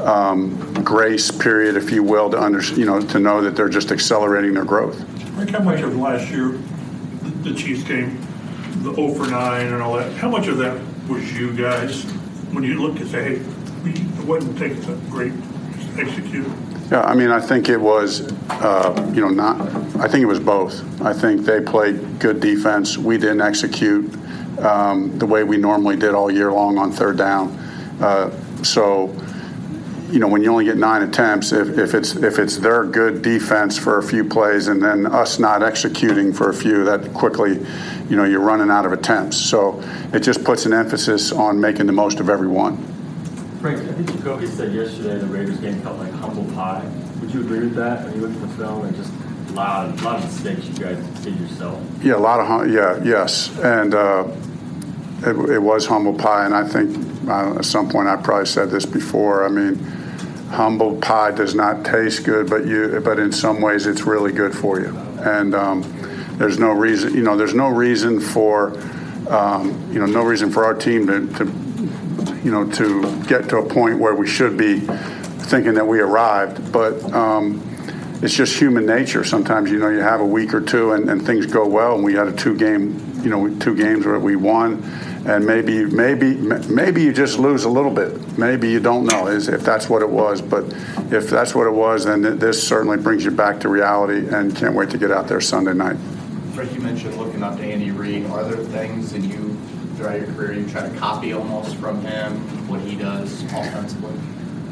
um, 0.00 0.74
grace 0.84 1.30
period, 1.30 1.76
if 1.76 1.90
you 1.90 2.02
will, 2.02 2.28
to 2.30 2.40
under, 2.40 2.60
you 2.74 2.84
know, 2.84 3.00
to 3.00 3.18
know 3.18 3.40
that 3.40 3.54
they're 3.54 3.68
just 3.68 3.92
accelerating 3.92 4.54
their 4.54 4.64
growth. 4.64 4.98
Frank, 5.34 5.50
how 5.50 5.60
much 5.60 5.80
of 5.80 5.96
last 5.96 6.28
year, 6.30 6.48
the 7.22 7.30
the 7.50 7.54
Chiefs 7.54 7.84
game, 7.84 8.20
the 8.82 8.92
0 8.94 9.14
for 9.14 9.30
9 9.30 9.66
and 9.66 9.82
all 9.82 9.96
that, 9.96 10.12
how 10.14 10.28
much 10.28 10.48
of 10.48 10.58
that 10.58 10.80
was 11.08 11.32
you 11.32 11.52
guys, 11.56 12.02
when 12.52 12.64
you 12.64 12.80
look 12.80 12.98
and 12.98 13.08
say, 13.08 13.38
hey, 13.38 13.44
we, 13.84 13.92
it 13.92 14.24
wasn't 14.24 14.58
taking 14.58 14.82
something 14.82 15.08
great, 15.08 15.32
execute? 15.98 16.50
Yeah, 16.90 17.02
I 17.02 17.14
mean, 17.14 17.30
I 17.30 17.40
think 17.40 17.68
it 17.68 17.78
was, 17.78 18.32
uh, 18.50 19.12
you 19.14 19.20
know, 19.20 19.28
not. 19.28 19.60
I 20.00 20.08
think 20.08 20.22
it 20.22 20.26
was 20.26 20.40
both. 20.40 20.82
I 21.00 21.12
think 21.12 21.42
they 21.46 21.60
played 21.60 22.18
good 22.18 22.40
defense. 22.40 22.98
We 22.98 23.18
didn't 23.18 23.40
execute 23.40 24.12
um, 24.62 25.18
the 25.18 25.26
way 25.26 25.44
we 25.44 25.56
normally 25.56 25.96
did 25.96 26.14
all 26.14 26.30
year 26.30 26.52
long 26.52 26.78
on 26.78 26.92
third 26.92 27.16
down. 27.16 27.50
Uh, 28.00 28.30
so, 28.62 29.14
you 30.10 30.18
know, 30.18 30.28
when 30.28 30.42
you 30.42 30.50
only 30.50 30.64
get 30.64 30.76
nine 30.76 31.02
attempts, 31.02 31.52
if, 31.52 31.78
if 31.78 31.94
it's 31.94 32.14
if 32.16 32.38
it's 32.38 32.56
their 32.56 32.84
good 32.84 33.22
defense 33.22 33.78
for 33.78 33.98
a 33.98 34.02
few 34.02 34.24
plays 34.24 34.68
and 34.68 34.82
then 34.82 35.06
us 35.06 35.38
not 35.38 35.62
executing 35.62 36.32
for 36.32 36.50
a 36.50 36.54
few, 36.54 36.84
that 36.84 37.12
quickly, 37.14 37.58
you 38.08 38.16
know, 38.16 38.24
you're 38.24 38.40
running 38.40 38.70
out 38.70 38.84
of 38.84 38.92
attempts. 38.92 39.36
So 39.36 39.82
it 40.12 40.20
just 40.20 40.44
puts 40.44 40.66
an 40.66 40.72
emphasis 40.72 41.32
on 41.32 41.60
making 41.60 41.86
the 41.86 41.92
most 41.92 42.20
of 42.20 42.28
every 42.28 42.48
one. 42.48 42.76
Frank, 43.60 43.78
I 43.78 43.92
think 43.92 44.12
Jacoby 44.12 44.46
said 44.48 44.72
yesterday 44.72 45.18
the 45.18 45.26
Raiders 45.26 45.58
game 45.58 45.80
felt 45.82 45.98
like 45.98 46.12
humble 46.14 46.44
pie. 46.54 46.84
Would 47.20 47.32
you 47.32 47.40
agree 47.40 47.60
with 47.60 47.74
that? 47.76 48.04
When 48.04 48.14
you 48.14 48.26
look 48.26 48.34
at 48.34 48.48
the 48.48 48.54
film 48.56 48.84
and 48.84 48.96
just 48.96 49.12
a 49.48 49.52
lot, 49.52 49.86
of, 49.86 50.02
a 50.02 50.04
lot 50.04 50.18
of 50.18 50.24
mistakes 50.24 50.66
you 50.66 50.84
guys 50.84 50.98
did 51.20 51.38
yourself. 51.38 51.80
Yeah, 52.02 52.16
a 52.16 52.18
lot 52.18 52.40
of 52.40 52.70
yeah, 52.70 53.00
yes, 53.04 53.56
and 53.60 53.94
uh, 53.94 54.24
it, 55.24 55.50
it, 55.50 55.58
was 55.58 55.86
humble 55.86 56.14
pie. 56.14 56.44
And 56.46 56.54
I 56.54 56.66
think 56.66 57.28
uh, 57.28 57.56
at 57.58 57.64
some 57.64 57.88
point 57.88 58.08
I 58.08 58.16
probably 58.16 58.46
said 58.46 58.70
this 58.70 58.86
before. 58.86 59.44
I 59.44 59.48
mean, 59.48 59.76
humble 60.50 60.96
pie 60.96 61.30
does 61.30 61.54
not 61.54 61.84
taste 61.84 62.24
good, 62.24 62.48
but 62.50 62.66
you 62.66 63.00
but 63.04 63.18
in 63.18 63.32
some 63.32 63.60
ways 63.60 63.86
it's 63.86 64.02
really 64.02 64.32
good 64.32 64.54
for 64.56 64.80
you. 64.80 64.96
And 65.20 65.54
um, 65.54 65.82
there's 66.38 66.58
no 66.58 66.72
reason, 66.72 67.14
you 67.14 67.22
know, 67.22 67.36
there's 67.36 67.54
no 67.54 67.68
reason 67.68 68.20
for, 68.20 68.78
um, 69.28 69.88
you 69.92 70.00
know, 70.00 70.06
no 70.06 70.22
reason 70.22 70.50
for 70.50 70.64
our 70.64 70.74
team 70.74 71.06
to, 71.06 71.26
to 71.34 71.44
you 72.44 72.50
know, 72.50 72.68
to 72.72 73.22
get 73.24 73.48
to 73.50 73.58
a 73.58 73.68
point 73.68 73.98
where 73.98 74.14
we 74.14 74.26
should 74.26 74.56
be 74.56 74.80
thinking 74.80 75.74
that 75.74 75.86
we 75.86 76.00
arrived. 76.00 76.72
But 76.72 77.02
um, 77.12 77.62
it's 78.22 78.34
just 78.34 78.56
human 78.58 78.86
nature. 78.86 79.24
Sometimes, 79.24 79.70
you 79.70 79.78
know, 79.78 79.88
you 79.88 80.00
have 80.00 80.20
a 80.20 80.26
week 80.26 80.54
or 80.54 80.60
two 80.60 80.92
and, 80.92 81.08
and 81.10 81.24
things 81.24 81.46
go 81.46 81.66
well, 81.66 81.94
and 81.94 82.04
we 82.04 82.14
had 82.14 82.28
a 82.28 82.32
two 82.32 82.56
game, 82.56 83.20
you 83.22 83.30
know, 83.30 83.48
two 83.58 83.76
games 83.76 84.06
where 84.06 84.18
we 84.18 84.36
won. 84.36 84.82
And 85.24 85.46
maybe, 85.46 85.84
maybe, 85.84 86.34
maybe 86.34 87.02
you 87.02 87.12
just 87.12 87.38
lose 87.38 87.64
a 87.64 87.68
little 87.68 87.92
bit. 87.92 88.36
Maybe 88.36 88.70
you 88.70 88.80
don't 88.80 89.04
know 89.06 89.28
is 89.28 89.48
if 89.48 89.62
that's 89.62 89.88
what 89.88 90.02
it 90.02 90.08
was. 90.08 90.42
But 90.42 90.64
if 91.12 91.30
that's 91.30 91.54
what 91.54 91.66
it 91.66 91.72
was, 91.72 92.04
then 92.04 92.38
this 92.38 92.66
certainly 92.66 92.96
brings 92.96 93.24
you 93.24 93.30
back 93.30 93.60
to 93.60 93.68
reality. 93.68 94.28
And 94.28 94.54
can't 94.54 94.74
wait 94.74 94.90
to 94.90 94.98
get 94.98 95.10
out 95.10 95.28
there 95.28 95.40
Sunday 95.40 95.74
night. 95.74 95.96
Frank, 96.54 96.72
you 96.74 96.80
mentioned 96.80 97.16
looking 97.16 97.42
up 97.42 97.56
to 97.56 97.64
Andy 97.64 97.90
Reid. 97.92 98.26
Are 98.26 98.44
there 98.44 98.64
things 98.64 99.12
that 99.12 99.22
you 99.22 99.56
throughout 100.02 100.20
your 100.20 100.32
career 100.34 100.54
you 100.54 100.68
try 100.68 100.88
to 100.88 100.98
copy 100.98 101.32
almost 101.32 101.76
from 101.76 102.00
him, 102.02 102.32
what 102.68 102.80
he 102.80 102.96
does 102.96 103.42
offensively? 103.44 104.12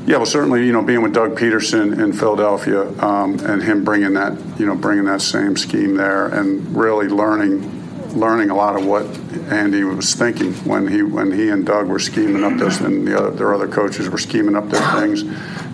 Yeah, 0.06 0.16
well, 0.16 0.26
certainly, 0.26 0.66
you 0.66 0.72
know, 0.72 0.82
being 0.82 1.02
with 1.02 1.12
Doug 1.12 1.38
Pederson 1.38 2.02
in 2.02 2.12
Philadelphia 2.12 2.88
um, 3.02 3.38
and 3.40 3.62
him 3.62 3.84
bringing 3.84 4.14
that, 4.14 4.36
you 4.58 4.66
know, 4.66 4.74
bringing 4.74 5.04
that 5.04 5.20
same 5.20 5.56
scheme 5.56 5.96
there 5.96 6.28
and 6.28 6.74
really 6.74 7.06
learning, 7.06 7.79
learning 8.14 8.50
a 8.50 8.54
lot 8.54 8.76
of 8.76 8.86
what 8.86 9.06
Andy 9.52 9.84
was 9.84 10.14
thinking 10.14 10.52
when 10.64 10.86
he 10.86 11.02
when 11.02 11.32
he 11.32 11.48
and 11.50 11.64
Doug 11.64 11.88
were 11.88 11.98
scheming 11.98 12.44
up 12.44 12.58
this, 12.58 12.80
and 12.80 13.06
the 13.06 13.18
other 13.18 13.30
their 13.30 13.54
other 13.54 13.68
coaches 13.68 14.08
were 14.08 14.18
scheming 14.18 14.56
up 14.56 14.68
their 14.68 15.00
things. 15.00 15.22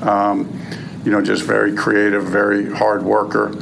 Um, 0.02 0.60
you 1.04 1.12
know, 1.12 1.22
just 1.22 1.44
very 1.44 1.74
creative, 1.74 2.24
very 2.24 2.70
hard 2.70 3.02
worker, 3.02 3.52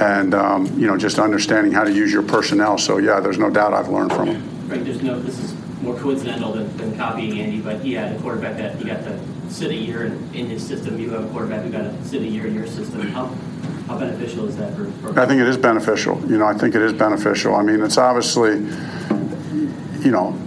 and 0.00 0.34
um, 0.34 0.66
you 0.78 0.86
know, 0.86 0.96
just 0.96 1.18
understanding 1.18 1.72
how 1.72 1.84
to 1.84 1.92
use 1.92 2.12
your 2.12 2.22
personnel. 2.22 2.78
So 2.78 2.98
yeah, 2.98 3.20
there's 3.20 3.38
no 3.38 3.50
doubt 3.50 3.72
I've 3.72 3.88
learned 3.88 4.12
from 4.12 4.28
him 4.28 4.58
right, 4.68 4.84
there's 4.84 5.02
no, 5.02 5.18
this 5.20 5.38
is 5.38 5.54
more 5.82 5.96
coincidental 5.96 6.52
than, 6.52 6.76
than 6.76 6.96
copying 6.96 7.40
Andy, 7.40 7.60
but 7.60 7.80
he 7.80 7.94
had 7.94 8.14
a 8.14 8.20
quarterback 8.20 8.56
that 8.58 8.76
he 8.76 8.84
got 8.84 9.02
to 9.04 9.18
sit 9.48 9.70
a 9.70 9.74
year 9.74 10.06
in, 10.06 10.46
his 10.46 10.66
system. 10.66 10.98
You 10.98 11.10
have 11.10 11.24
a 11.24 11.28
quarterback 11.28 11.62
who 11.62 11.70
got 11.70 11.82
to 11.82 12.04
sit 12.04 12.22
a 12.22 12.26
year 12.26 12.46
in 12.46 12.54
your 12.54 12.66
system. 12.66 13.00
How, 13.08 13.34
how 13.88 13.98
beneficial 13.98 14.46
is 14.46 14.56
that 14.58 14.74
for, 14.74 14.90
for? 14.90 15.18
I 15.18 15.26
think 15.26 15.40
it 15.40 15.48
is 15.48 15.56
beneficial. 15.56 16.20
You 16.28 16.38
know, 16.38 16.46
I 16.46 16.54
think 16.54 16.74
it 16.74 16.82
is 16.82 16.92
beneficial. 16.92 17.54
I 17.54 17.62
mean, 17.62 17.82
it's 17.82 17.98
obviously, 17.98 18.58
you 20.04 20.10
know, 20.10 20.38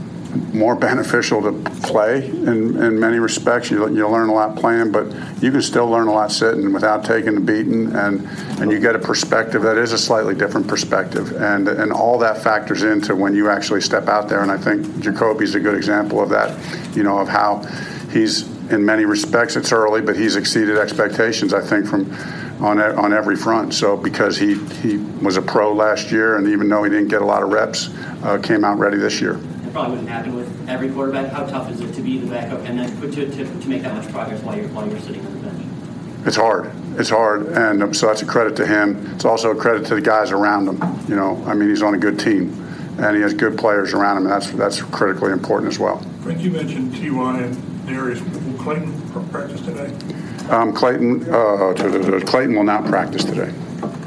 more 0.54 0.76
beneficial 0.76 1.42
to 1.42 1.52
play 1.82 2.28
in, 2.28 2.82
in 2.82 3.00
many 3.00 3.20
respects. 3.20 3.70
You, 3.70 3.88
you 3.94 4.08
learn 4.08 4.30
a 4.30 4.34
lot 4.34 4.56
playing, 4.56 4.92
but 4.92 5.08
you 5.42 5.52
can 5.52 5.62
still 5.62 5.88
learn 5.88 6.08
a 6.08 6.12
lot 6.12 6.32
sitting 6.32 6.72
without 6.74 7.04
taking 7.04 7.36
the 7.36 7.42
beating, 7.42 7.94
and, 7.96 8.26
and 8.60 8.72
you 8.72 8.80
get 8.80 8.96
a 8.96 9.00
perspective 9.00 9.62
that 9.64 9.78
is 9.78 9.92
a 9.92 9.98
slightly 9.98 10.36
different 10.36 10.68
perspective. 10.68 11.34
And, 11.42 11.68
and 11.68 11.92
all 11.92 12.18
that 12.20 12.42
factors 12.42 12.84
into 12.84 13.16
when 13.16 13.36
you 13.36 13.50
actually 13.50 13.82
step 13.82 14.08
out 14.08 14.30
there. 14.30 14.42
And 14.42 14.52
I 14.52 14.58
think 14.58 15.00
Jacoby's 15.00 15.56
a 15.56 15.60
good 15.60 15.76
example 15.76 16.22
of 16.22 16.30
that, 16.30 16.96
you 16.96 17.04
know, 17.04 17.20
of 17.20 17.28
how 17.28 17.64
he's, 18.12 18.50
in 18.72 18.86
many 18.86 19.06
respects, 19.06 19.56
it's 19.56 19.72
early, 19.72 20.02
but 20.02 20.16
he's 20.16 20.36
exceeded 20.38 20.78
expectations, 20.78 21.54
I 21.54 21.62
think, 21.62 21.88
from 21.88 22.12
on, 22.64 22.80
on 22.80 23.12
every 23.12 23.36
front. 23.36 23.74
So 23.74 23.98
because 23.98 24.38
he, 24.38 24.56
he 24.82 24.98
was 24.98 25.36
a 25.36 25.42
pro 25.42 25.74
last 25.74 26.12
year, 26.12 26.38
and 26.38 26.48
even 26.48 26.70
though 26.70 26.84
he 26.84 26.90
didn't 26.90 27.10
get 27.10 27.22
a 27.22 27.26
lot 27.26 27.44
of 27.44 27.50
reps, 27.50 27.90
uh, 28.24 28.38
came 28.38 28.64
out 28.64 28.78
ready 28.78 28.98
this 28.98 29.20
year 29.20 29.40
probably 29.72 29.92
wouldn't 29.92 30.10
happen 30.10 30.36
with 30.36 30.70
every 30.70 30.92
quarterback. 30.92 31.32
How 31.32 31.46
tough 31.46 31.72
is 31.72 31.82
it 31.82 31.94
to 31.94 32.02
be 32.02 32.18
the 32.18 32.28
backup 32.28 32.60
and 32.66 32.80
then 32.80 33.02
to, 33.02 33.12
to, 33.12 33.46
to 33.62 33.70
make 33.70 33.82
that 33.84 33.94
much 33.94 34.12
progress 34.12 34.42
while 34.44 34.58
you're 34.58 34.68
while 34.70 34.88
you're 34.88 35.00
sitting 35.00 35.26
on 35.26 35.34
the 35.34 35.50
bench? 35.50 35.66
It's 36.26 36.36
hard. 36.36 36.72
It's 36.98 37.10
hard, 37.10 37.48
and 37.48 37.82
um, 37.82 37.94
so 37.94 38.08
that's 38.08 38.22
a 38.22 38.26
credit 38.26 38.56
to 38.58 38.68
him. 38.68 39.16
It's 39.16 39.26
also 39.26 39.52
a 39.52 39.56
credit 39.56 39.88
to 39.88 39.96
the 39.96 40.02
guys 40.02 40.32
around 40.32 40.68
him. 40.68 40.78
You 41.08 41.16
know, 41.16 41.44
I 41.48 41.54
mean, 41.54 41.70
he's 41.70 41.82
on 41.82 41.96
a 41.96 41.98
good 41.98 42.20
team, 42.20 42.52
and 43.00 43.16
he 43.16 43.22
has 43.22 43.34
good 43.34 43.58
players 43.58 43.94
around 43.94 44.18
him, 44.18 44.24
and 44.24 44.32
that's 44.32 44.52
that's 44.52 44.82
critically 44.82 45.32
important 45.32 45.72
as 45.72 45.80
well. 45.80 46.00
Frank, 46.22 46.42
you 46.42 46.52
mentioned 46.52 46.94
Ty 46.94 47.44
and 47.44 47.88
Darius. 47.88 48.22
Will 48.22 48.58
Clayton 48.60 49.30
practice 49.32 49.62
today? 49.62 49.92
Um, 50.50 50.74
Clayton, 50.74 51.34
uh, 51.34 51.74
Clayton 52.28 52.56
will 52.56 52.66
not 52.66 52.86
practice 52.86 53.24
today. 53.24 53.50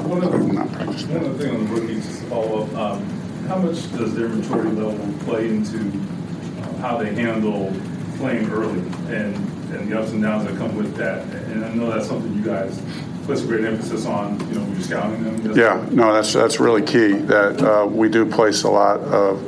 One 0.05 0.22
other, 0.22 0.38
will 0.38 0.53
not 0.53 0.70
practice 0.72 1.05
one 1.07 1.24
other 1.24 1.38
thing 1.38 1.57
on 1.57 1.64
the 1.66 1.72
rookies, 1.72 2.07
just 2.07 2.20
to 2.20 2.27
follow 2.27 2.64
up. 2.64 2.74
Um, 2.74 3.23
how 3.46 3.59
much 3.59 3.90
does 3.92 4.14
their 4.14 4.28
maturity 4.28 4.70
level 4.70 5.24
play 5.24 5.48
into 5.48 5.78
uh, 5.78 6.76
how 6.78 6.96
they 6.96 7.14
handle 7.14 7.72
playing 8.16 8.50
early 8.50 8.80
and, 9.09 9.37
and 9.72 9.90
the 9.90 9.98
ups 9.98 10.12
and 10.12 10.22
downs 10.22 10.44
that 10.46 10.57
come 10.57 10.74
with 10.76 10.94
that? 10.96 11.26
And 11.50 11.64
I 11.64 11.72
know 11.74 11.90
that's 11.90 12.09
something 12.09 12.33
you 12.35 12.42
guys 12.42 12.80
place 13.24 13.42
a 13.42 13.46
great 13.46 13.64
emphasis 13.64 14.07
on, 14.07 14.38
you 14.48 14.54
know, 14.54 14.61
when 14.61 14.74
you're 14.74 14.83
scouting 14.83 15.24
them. 15.24 15.57
Yeah, 15.57 15.87
no, 15.90 16.12
that's 16.12 16.33
that's 16.33 16.61
really 16.61 16.83
key. 16.83 17.12
That 17.12 17.62
uh, 17.62 17.87
we 17.87 18.09
do 18.09 18.26
place 18.26 18.64
a 18.64 18.70
lot 18.70 19.00
of 19.00 19.42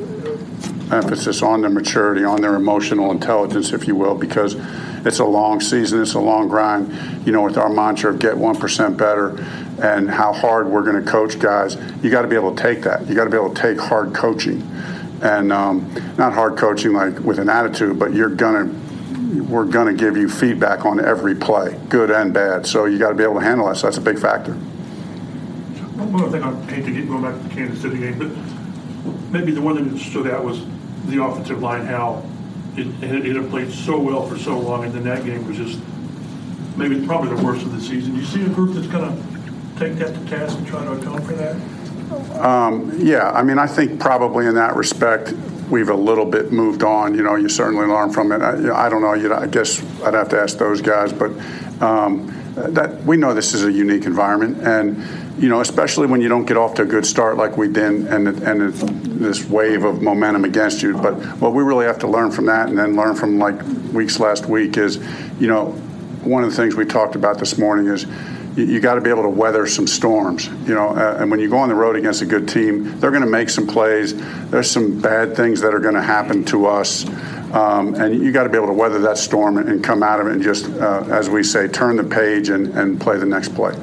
emphasis 0.92 1.42
on 1.42 1.61
their 1.61 1.70
maturity, 1.70 2.24
on 2.24 2.40
their 2.40 2.54
emotional 2.54 3.11
intelligence, 3.11 3.72
if 3.72 3.87
you 3.87 3.94
will, 3.94 4.14
because 4.14 4.56
it's 5.04 5.18
a 5.18 5.24
long 5.24 5.61
season, 5.61 6.00
it's 6.00 6.14
a 6.14 6.20
long 6.20 6.48
grind. 6.48 7.26
You 7.26 7.32
know, 7.32 7.42
with 7.42 7.59
our 7.59 7.68
mantra 7.68 8.12
of 8.12 8.18
get 8.18 8.37
one 8.37 8.56
percent 8.56 8.96
better, 8.96 9.44
and 9.82 10.10
how 10.10 10.32
hard 10.32 10.68
we're 10.68 10.82
going 10.82 11.02
to 11.02 11.10
coach 11.10 11.38
guys, 11.38 11.76
you 12.02 12.10
got 12.10 12.22
to 12.22 12.28
be 12.28 12.36
able 12.36 12.54
to 12.54 12.62
take 12.62 12.82
that. 12.82 13.06
You 13.06 13.14
got 13.14 13.24
to 13.24 13.30
be 13.30 13.36
able 13.36 13.54
to 13.54 13.60
take 13.60 13.78
hard 13.78 14.14
coaching, 14.14 14.62
and 15.22 15.52
um, 15.52 15.92
not 16.16 16.32
hard 16.32 16.56
coaching 16.56 16.92
like 16.92 17.18
with 17.20 17.38
an 17.38 17.48
attitude, 17.48 17.98
but 17.98 18.14
you're 18.14 18.30
gonna 18.30 18.72
we're 19.48 19.64
going 19.64 19.86
to 19.86 19.94
give 19.94 20.16
you 20.16 20.28
feedback 20.28 20.84
on 20.84 21.04
every 21.04 21.34
play, 21.34 21.78
good 21.88 22.10
and 22.10 22.32
bad. 22.32 22.66
So 22.66 22.84
you 22.84 22.98
got 22.98 23.10
to 23.10 23.14
be 23.14 23.22
able 23.22 23.34
to 23.34 23.40
handle 23.40 23.68
that. 23.68 23.76
So 23.76 23.86
that's 23.86 23.98
a 23.98 24.00
big 24.02 24.18
factor. 24.18 24.52
One 24.54 26.22
other 26.22 26.30
thing 26.30 26.42
I 26.42 26.72
hate 26.72 26.84
to 26.84 26.92
get 26.92 27.08
going 27.08 27.22
back 27.22 27.34
to 27.34 27.48
the 27.48 27.54
Kansas 27.54 27.80
City 27.80 27.98
game, 27.98 28.18
but 28.18 29.32
maybe 29.32 29.52
the 29.52 29.60
one 29.60 29.76
thing 29.76 29.92
that 29.92 29.98
stood 29.98 30.26
out 30.28 30.44
was 30.44 30.64
the 31.06 31.22
offensive 31.22 31.60
line. 31.60 31.86
How 31.86 32.24
it, 32.76 32.86
it 33.02 33.36
had 33.36 33.50
played 33.50 33.72
so 33.72 33.98
well 33.98 34.26
for 34.26 34.38
so 34.38 34.58
long, 34.58 34.84
and 34.84 34.92
then 34.92 35.04
that 35.04 35.24
game 35.24 35.46
was 35.46 35.56
just 35.56 35.80
maybe 36.76 37.04
probably 37.06 37.34
the 37.34 37.42
worst 37.42 37.62
of 37.62 37.72
the 37.72 37.80
season. 37.80 38.14
You 38.14 38.24
see 38.24 38.44
a 38.44 38.48
group 38.48 38.74
that's 38.74 38.86
kind 38.88 39.04
to 39.04 39.36
take 39.76 39.94
that 39.96 40.14
to 40.14 40.24
task 40.26 40.58
and 40.58 40.66
try 40.66 40.84
to 40.84 40.92
account 40.92 41.24
for 41.24 41.34
that? 41.34 41.56
Um, 42.40 42.92
yeah, 42.98 43.30
I 43.30 43.42
mean, 43.42 43.58
I 43.58 43.66
think 43.66 44.00
probably 44.00 44.46
in 44.46 44.54
that 44.54 44.76
respect, 44.76 45.32
we've 45.70 45.88
a 45.88 45.94
little 45.94 46.24
bit 46.24 46.52
moved 46.52 46.82
on. 46.82 47.14
You 47.14 47.22
know, 47.22 47.36
you 47.36 47.48
certainly 47.48 47.86
learn 47.86 48.12
from 48.12 48.32
it. 48.32 48.40
I, 48.42 48.86
I 48.86 48.88
don't 48.88 49.02
know. 49.02 49.14
You 49.14 49.28
know, 49.28 49.36
I 49.36 49.46
guess 49.46 49.82
I'd 50.02 50.14
have 50.14 50.28
to 50.30 50.40
ask 50.40 50.58
those 50.58 50.80
guys, 50.80 51.12
but 51.12 51.32
um, 51.82 52.32
that 52.54 53.02
we 53.04 53.16
know 53.16 53.34
this 53.34 53.54
is 53.54 53.64
a 53.64 53.72
unique 53.72 54.06
environment, 54.06 54.58
and 54.62 55.42
you 55.42 55.48
know, 55.48 55.60
especially 55.60 56.06
when 56.06 56.20
you 56.20 56.28
don't 56.28 56.46
get 56.46 56.56
off 56.56 56.74
to 56.74 56.82
a 56.82 56.86
good 56.86 57.04
start 57.04 57.36
like 57.36 57.56
we 57.56 57.68
did, 57.68 58.06
and 58.06 58.28
and 58.28 58.72
this 58.72 59.44
wave 59.48 59.84
of 59.84 60.00
momentum 60.00 60.44
against 60.44 60.82
you. 60.82 60.96
But 60.96 61.14
what 61.40 61.52
we 61.52 61.62
really 61.62 61.86
have 61.86 61.98
to 62.00 62.06
learn 62.06 62.30
from 62.30 62.46
that, 62.46 62.68
and 62.68 62.78
then 62.78 62.96
learn 62.96 63.14
from 63.14 63.38
like 63.38 63.60
weeks 63.92 64.20
last 64.20 64.46
week 64.46 64.76
is, 64.76 64.98
you 65.40 65.48
know, 65.48 65.72
one 66.22 66.44
of 66.44 66.50
the 66.50 66.56
things 66.56 66.76
we 66.76 66.84
talked 66.84 67.14
about 67.14 67.38
this 67.38 67.58
morning 67.58 67.86
is 67.88 68.06
you, 68.56 68.64
you 68.64 68.80
got 68.80 68.94
to 68.94 69.00
be 69.00 69.10
able 69.10 69.22
to 69.22 69.28
weather 69.28 69.66
some 69.66 69.86
storms. 69.86 70.46
You 70.46 70.74
know, 70.74 70.88
uh, 70.90 71.18
and 71.20 71.30
when 71.30 71.40
you 71.40 71.48
go 71.48 71.58
on 71.58 71.68
the 71.68 71.74
road 71.74 71.96
against 71.96 72.22
a 72.22 72.26
good 72.26 72.48
team, 72.48 72.98
they're 72.98 73.10
going 73.10 73.22
to 73.22 73.30
make 73.30 73.50
some 73.50 73.66
plays. 73.66 74.14
There's 74.50 74.70
some 74.70 75.00
bad 75.00 75.36
things 75.36 75.60
that 75.60 75.74
are 75.74 75.80
going 75.80 75.94
to 75.94 76.02
happen 76.02 76.44
to 76.46 76.66
us. 76.66 77.06
Um, 77.52 77.94
and 77.94 78.22
you 78.22 78.32
got 78.32 78.44
to 78.44 78.48
be 78.48 78.56
able 78.56 78.66
to 78.66 78.72
weather 78.72 78.98
that 79.00 79.18
storm 79.18 79.58
and, 79.58 79.82
come 79.84 80.02
out 80.02 80.20
of 80.20 80.26
it 80.26 80.32
and 80.32 80.42
just, 80.42 80.68
uh, 80.68 81.04
as 81.10 81.30
we 81.30 81.42
say, 81.42 81.68
turn 81.68 81.96
the 81.96 82.04
page 82.04 82.48
and, 82.48 82.66
and 82.76 83.00
play 83.00 83.18
the 83.18 83.26
next 83.26 83.54
play. 83.54 83.76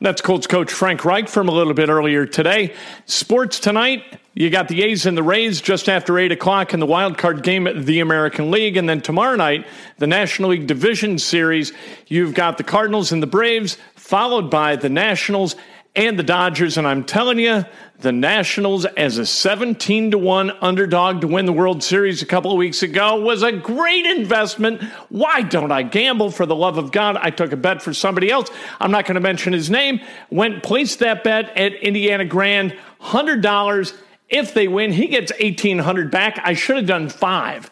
That's 0.00 0.20
Colts 0.20 0.46
coach 0.46 0.72
Frank 0.72 1.04
Reich 1.04 1.28
from 1.28 1.48
a 1.48 1.52
little 1.52 1.72
bit 1.72 1.88
earlier 1.88 2.26
today. 2.26 2.74
Sports 3.06 3.58
tonight, 3.60 4.18
you 4.34 4.50
got 4.50 4.68
the 4.68 4.82
A's 4.82 5.06
and 5.06 5.16
the 5.16 5.22
Rays 5.22 5.62
just 5.62 5.88
after 5.88 6.18
8 6.18 6.32
o'clock 6.32 6.74
in 6.74 6.80
the 6.80 6.86
wild 6.86 7.16
card 7.16 7.42
game 7.42 7.66
at 7.66 7.86
the 7.86 8.00
American 8.00 8.50
League. 8.50 8.76
And 8.76 8.86
then 8.86 9.00
tomorrow 9.00 9.36
night, 9.36 9.66
the 9.96 10.06
National 10.06 10.50
League 10.50 10.66
Division 10.66 11.18
Series, 11.18 11.72
you've 12.08 12.34
got 12.34 12.58
the 12.58 12.62
Cardinals 12.62 13.12
and 13.12 13.22
the 13.22 13.26
Braves, 13.26 13.78
followed 14.06 14.48
by 14.48 14.76
the 14.76 14.88
Nationals 14.88 15.56
and 15.96 16.16
the 16.16 16.22
Dodgers. 16.22 16.78
And 16.78 16.86
I'm 16.86 17.02
telling 17.02 17.40
you, 17.40 17.64
the 17.98 18.12
Nationals 18.12 18.84
as 18.84 19.18
a 19.18 19.26
17 19.26 20.12
to 20.12 20.18
1 20.18 20.52
underdog 20.60 21.22
to 21.22 21.26
win 21.26 21.44
the 21.44 21.52
World 21.52 21.82
Series 21.82 22.22
a 22.22 22.26
couple 22.26 22.52
of 22.52 22.56
weeks 22.56 22.84
ago 22.84 23.20
was 23.20 23.42
a 23.42 23.50
great 23.50 24.06
investment. 24.06 24.80
Why 25.08 25.42
don't 25.42 25.72
I 25.72 25.82
gamble 25.82 26.30
for 26.30 26.46
the 26.46 26.54
love 26.54 26.78
of 26.78 26.92
God? 26.92 27.16
I 27.16 27.30
took 27.30 27.50
a 27.50 27.56
bet 27.56 27.82
for 27.82 27.92
somebody 27.92 28.30
else. 28.30 28.48
I'm 28.78 28.92
not 28.92 29.06
going 29.06 29.16
to 29.16 29.20
mention 29.20 29.52
his 29.52 29.70
name. 29.70 30.00
Went 30.30 30.62
placed 30.62 31.00
that 31.00 31.24
bet 31.24 31.56
at 31.56 31.74
Indiana 31.74 32.26
Grand, 32.26 32.76
$100. 33.00 33.96
If 34.28 34.54
they 34.54 34.68
win, 34.68 34.92
he 34.92 35.08
gets 35.08 35.32
1800 35.32 36.12
back. 36.12 36.38
I 36.44 36.54
should 36.54 36.76
have 36.76 36.86
done 36.86 37.08
5. 37.08 37.70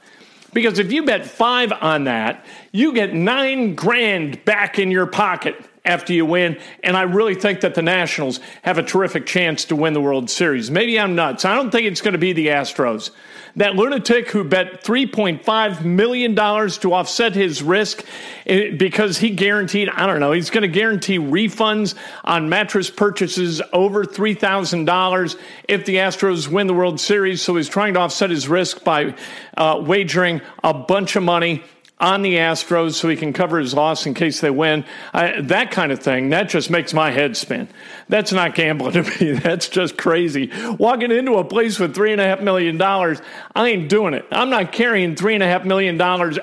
Because 0.52 0.80
if 0.80 0.90
you 0.90 1.04
bet 1.04 1.26
5 1.26 1.72
on 1.80 2.04
that, 2.04 2.44
you 2.72 2.92
get 2.92 3.14
9 3.14 3.76
grand 3.76 4.44
back 4.44 4.80
in 4.80 4.90
your 4.90 5.06
pocket 5.06 5.64
after 5.84 6.12
you 6.12 6.24
win. 6.24 6.58
And 6.82 6.96
I 6.96 7.02
really 7.02 7.34
think 7.34 7.60
that 7.60 7.74
the 7.74 7.82
Nationals 7.82 8.40
have 8.62 8.78
a 8.78 8.82
terrific 8.82 9.26
chance 9.26 9.66
to 9.66 9.76
win 9.76 9.92
the 9.92 10.00
World 10.00 10.30
Series. 10.30 10.70
Maybe 10.70 10.98
I'm 10.98 11.14
nuts. 11.14 11.44
I 11.44 11.54
don't 11.54 11.70
think 11.70 11.86
it's 11.86 12.00
going 12.00 12.12
to 12.12 12.18
be 12.18 12.32
the 12.32 12.48
Astros. 12.48 13.10
That 13.56 13.76
lunatic 13.76 14.30
who 14.30 14.42
bet 14.42 14.82
$3.5 14.82 15.84
million 15.84 16.34
to 16.34 16.92
offset 16.92 17.34
his 17.34 17.62
risk 17.62 18.04
eh, 18.46 18.70
because 18.70 19.18
he 19.18 19.30
guaranteed, 19.30 19.88
I 19.90 20.06
don't 20.06 20.18
know, 20.18 20.32
he's 20.32 20.50
going 20.50 20.62
to 20.62 20.68
guarantee 20.68 21.20
refunds 21.20 21.94
on 22.24 22.48
mattress 22.48 22.90
purchases 22.90 23.62
over 23.72 24.04
$3,000 24.04 25.36
if 25.68 25.84
the 25.84 25.96
Astros 25.96 26.48
win 26.48 26.66
the 26.66 26.74
World 26.74 26.98
Series. 26.98 27.42
So 27.42 27.54
he's 27.54 27.68
trying 27.68 27.94
to 27.94 28.00
offset 28.00 28.30
his 28.30 28.48
risk 28.48 28.82
by 28.82 29.14
uh, 29.56 29.80
wagering 29.84 30.40
a 30.64 30.74
bunch 30.74 31.14
of 31.14 31.22
money 31.22 31.62
on 32.00 32.22
the 32.22 32.34
Astros 32.36 32.94
so 32.94 33.08
he 33.08 33.16
can 33.16 33.32
cover 33.32 33.58
his 33.58 33.72
loss 33.72 34.04
in 34.04 34.14
case 34.14 34.40
they 34.40 34.50
win. 34.50 34.84
I, 35.12 35.40
that 35.42 35.70
kind 35.70 35.92
of 35.92 36.00
thing, 36.00 36.30
that 36.30 36.48
just 36.48 36.68
makes 36.68 36.92
my 36.92 37.10
head 37.10 37.36
spin. 37.36 37.68
That's 38.08 38.32
not 38.32 38.54
gambling 38.54 38.92
to 38.92 39.02
me. 39.20 39.32
That's 39.32 39.68
just 39.68 39.96
crazy. 39.96 40.50
Walking 40.78 41.12
into 41.12 41.34
a 41.34 41.44
place 41.44 41.78
with 41.78 41.94
$3.5 41.94 42.42
million, 42.42 42.80
I 42.82 43.68
ain't 43.68 43.88
doing 43.88 44.14
it. 44.14 44.26
I'm 44.32 44.50
not 44.50 44.72
carrying 44.72 45.14
$3.5 45.14 45.64
million 45.64 46.00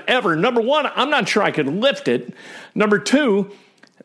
ever. 0.07 0.35
Number 0.35 0.61
one, 0.61 0.87
I'm 0.95 1.09
not 1.09 1.27
sure 1.27 1.43
I 1.43 1.51
could 1.51 1.67
lift 1.67 2.07
it. 2.07 2.33
Number 2.73 2.97
two, 2.97 3.51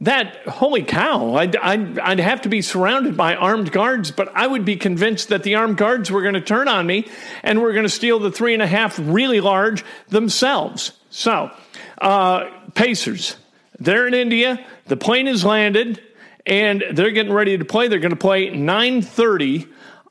that 0.00 0.46
holy 0.46 0.82
cow 0.82 1.34
I'd, 1.36 1.56
I'd, 1.56 1.98
I'd, 1.98 2.18
have 2.20 2.42
to 2.42 2.48
be 2.48 2.60
surrounded 2.62 3.16
by 3.16 3.34
armed 3.34 3.72
guards 3.72 4.10
but 4.10 4.34
i 4.36 4.46
would 4.46 4.64
be 4.64 4.76
convinced 4.76 5.28
that 5.28 5.42
the 5.42 5.54
armed 5.54 5.76
guards 5.76 6.10
were 6.10 6.22
going 6.22 6.34
to 6.34 6.40
turn 6.40 6.68
on 6.68 6.86
me 6.86 7.08
and 7.42 7.62
were 7.62 7.72
going 7.72 7.84
to 7.84 7.88
steal 7.88 8.18
the 8.18 8.30
three 8.30 8.52
and 8.52 8.62
a 8.62 8.66
half 8.66 8.98
really 8.98 9.40
large 9.40 9.84
themselves. 10.08 10.92
So 11.10 11.50
uh, 11.98 12.50
pacers 12.74 13.36
they're 13.78 14.06
in 14.06 14.14
india 14.14 14.64
the 14.86 14.96
plane 14.96 15.26
has 15.26 15.44
landed 15.44 16.02
and 16.46 16.84
they're 16.92 17.10
getting 17.10 17.32
ready 17.32 17.58
to 17.58 17.64
play. 17.64 17.88
They're 17.88 17.98
going 17.98 18.10
to 18.10 18.16
play 18.16 18.50
930 18.50 19.66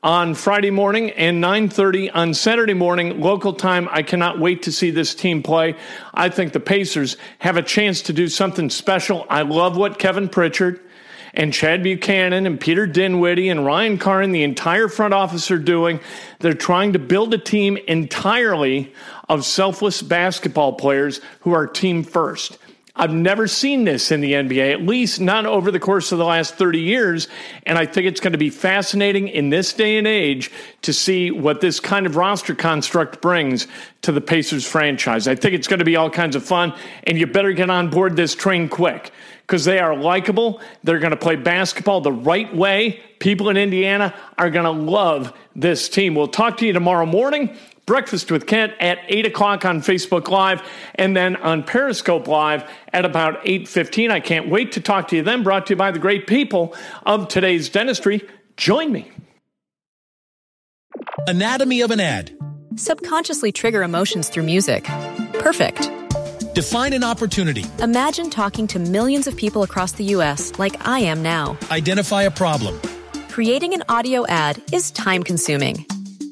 on 0.06 0.34
Friday 0.34 0.70
morning 0.70 1.10
and 1.10 1.40
9:30 1.40 2.08
on 2.14 2.32
Saturday 2.32 2.74
morning 2.74 3.20
local 3.20 3.52
time. 3.52 3.88
I 3.90 4.02
cannot 4.02 4.38
wait 4.38 4.62
to 4.62 4.70
see 4.70 4.92
this 4.92 5.16
team 5.16 5.42
play. 5.42 5.74
I 6.14 6.28
think 6.28 6.52
the 6.52 6.60
Pacers 6.60 7.16
have 7.40 7.56
a 7.56 7.62
chance 7.62 8.02
to 8.02 8.12
do 8.12 8.28
something 8.28 8.70
special. 8.70 9.26
I 9.28 9.42
love 9.42 9.76
what 9.76 9.98
Kevin 9.98 10.28
Pritchard 10.28 10.78
and 11.34 11.52
Chad 11.52 11.82
Buchanan 11.82 12.46
and 12.46 12.60
Peter 12.60 12.86
Dinwiddie 12.86 13.48
and 13.48 13.66
Ryan 13.66 14.00
and 14.00 14.32
the 14.32 14.44
entire 14.44 14.86
front 14.86 15.12
office 15.12 15.50
are 15.50 15.58
doing. 15.58 15.98
They're 16.38 16.54
trying 16.54 16.92
to 16.92 17.00
build 17.00 17.34
a 17.34 17.38
team 17.38 17.76
entirely 17.88 18.94
of 19.28 19.44
selfless 19.44 20.02
basketball 20.02 20.74
players 20.74 21.20
who 21.40 21.52
are 21.52 21.66
team 21.66 22.04
first. 22.04 22.58
I've 22.98 23.12
never 23.12 23.46
seen 23.46 23.84
this 23.84 24.10
in 24.10 24.22
the 24.22 24.32
NBA, 24.32 24.72
at 24.72 24.82
least 24.82 25.20
not 25.20 25.44
over 25.44 25.70
the 25.70 25.78
course 25.78 26.12
of 26.12 26.18
the 26.18 26.24
last 26.24 26.54
30 26.54 26.80
years. 26.80 27.28
And 27.64 27.78
I 27.78 27.84
think 27.84 28.06
it's 28.06 28.20
going 28.20 28.32
to 28.32 28.38
be 28.38 28.48
fascinating 28.48 29.28
in 29.28 29.50
this 29.50 29.74
day 29.74 29.98
and 29.98 30.06
age 30.06 30.50
to 30.82 30.94
see 30.94 31.30
what 31.30 31.60
this 31.60 31.78
kind 31.78 32.06
of 32.06 32.16
roster 32.16 32.54
construct 32.54 33.20
brings 33.20 33.66
to 34.02 34.12
the 34.12 34.20
Pacers 34.22 34.66
franchise. 34.66 35.28
I 35.28 35.34
think 35.34 35.54
it's 35.54 35.68
going 35.68 35.80
to 35.80 35.84
be 35.84 35.96
all 35.96 36.08
kinds 36.08 36.36
of 36.36 36.44
fun, 36.44 36.72
and 37.04 37.18
you 37.18 37.26
better 37.26 37.52
get 37.52 37.68
on 37.68 37.90
board 37.90 38.16
this 38.16 38.34
train 38.34 38.68
quick 38.68 39.12
because 39.46 39.64
they 39.64 39.78
are 39.78 39.94
likable. 39.94 40.60
They're 40.82 40.98
going 40.98 41.10
to 41.10 41.16
play 41.16 41.36
basketball 41.36 42.00
the 42.00 42.12
right 42.12 42.54
way. 42.54 43.00
People 43.18 43.50
in 43.50 43.56
Indiana 43.56 44.14
are 44.38 44.50
going 44.50 44.64
to 44.64 44.70
love 44.70 45.32
this 45.54 45.88
team. 45.88 46.14
We'll 46.14 46.28
talk 46.28 46.56
to 46.58 46.66
you 46.66 46.72
tomorrow 46.72 47.06
morning. 47.06 47.56
Breakfast 47.86 48.32
with 48.32 48.48
Kent 48.48 48.72
at 48.80 48.98
8 49.06 49.26
o'clock 49.26 49.64
on 49.64 49.80
Facebook 49.80 50.28
Live 50.28 50.60
and 50.96 51.16
then 51.16 51.36
on 51.36 51.62
Periscope 51.62 52.26
Live 52.26 52.68
at 52.92 53.04
about 53.04 53.44
8.15. 53.44 54.10
I 54.10 54.18
can't 54.18 54.48
wait 54.48 54.72
to 54.72 54.80
talk 54.80 55.06
to 55.08 55.16
you 55.16 55.22
then. 55.22 55.44
Brought 55.44 55.66
to 55.68 55.74
you 55.74 55.76
by 55.76 55.92
the 55.92 56.00
great 56.00 56.26
people 56.26 56.74
of 57.04 57.28
today's 57.28 57.68
dentistry. 57.68 58.28
Join 58.56 58.90
me. 58.90 59.08
Anatomy 61.28 61.80
of 61.80 61.92
an 61.92 62.00
ad. 62.00 62.36
Subconsciously 62.74 63.52
trigger 63.52 63.84
emotions 63.84 64.30
through 64.30 64.42
music. 64.42 64.82
Perfect. 65.34 65.88
Define 66.54 66.92
an 66.92 67.04
opportunity. 67.04 67.64
Imagine 67.78 68.30
talking 68.30 68.66
to 68.66 68.80
millions 68.80 69.28
of 69.28 69.36
people 69.36 69.62
across 69.62 69.92
the 69.92 70.04
U.S. 70.06 70.58
like 70.58 70.88
I 70.88 70.98
am 71.00 71.22
now. 71.22 71.56
Identify 71.70 72.22
a 72.22 72.32
problem. 72.32 72.80
Creating 73.28 73.74
an 73.74 73.84
audio 73.88 74.26
ad 74.26 74.60
is 74.72 74.90
time 74.90 75.22
consuming. 75.22 75.86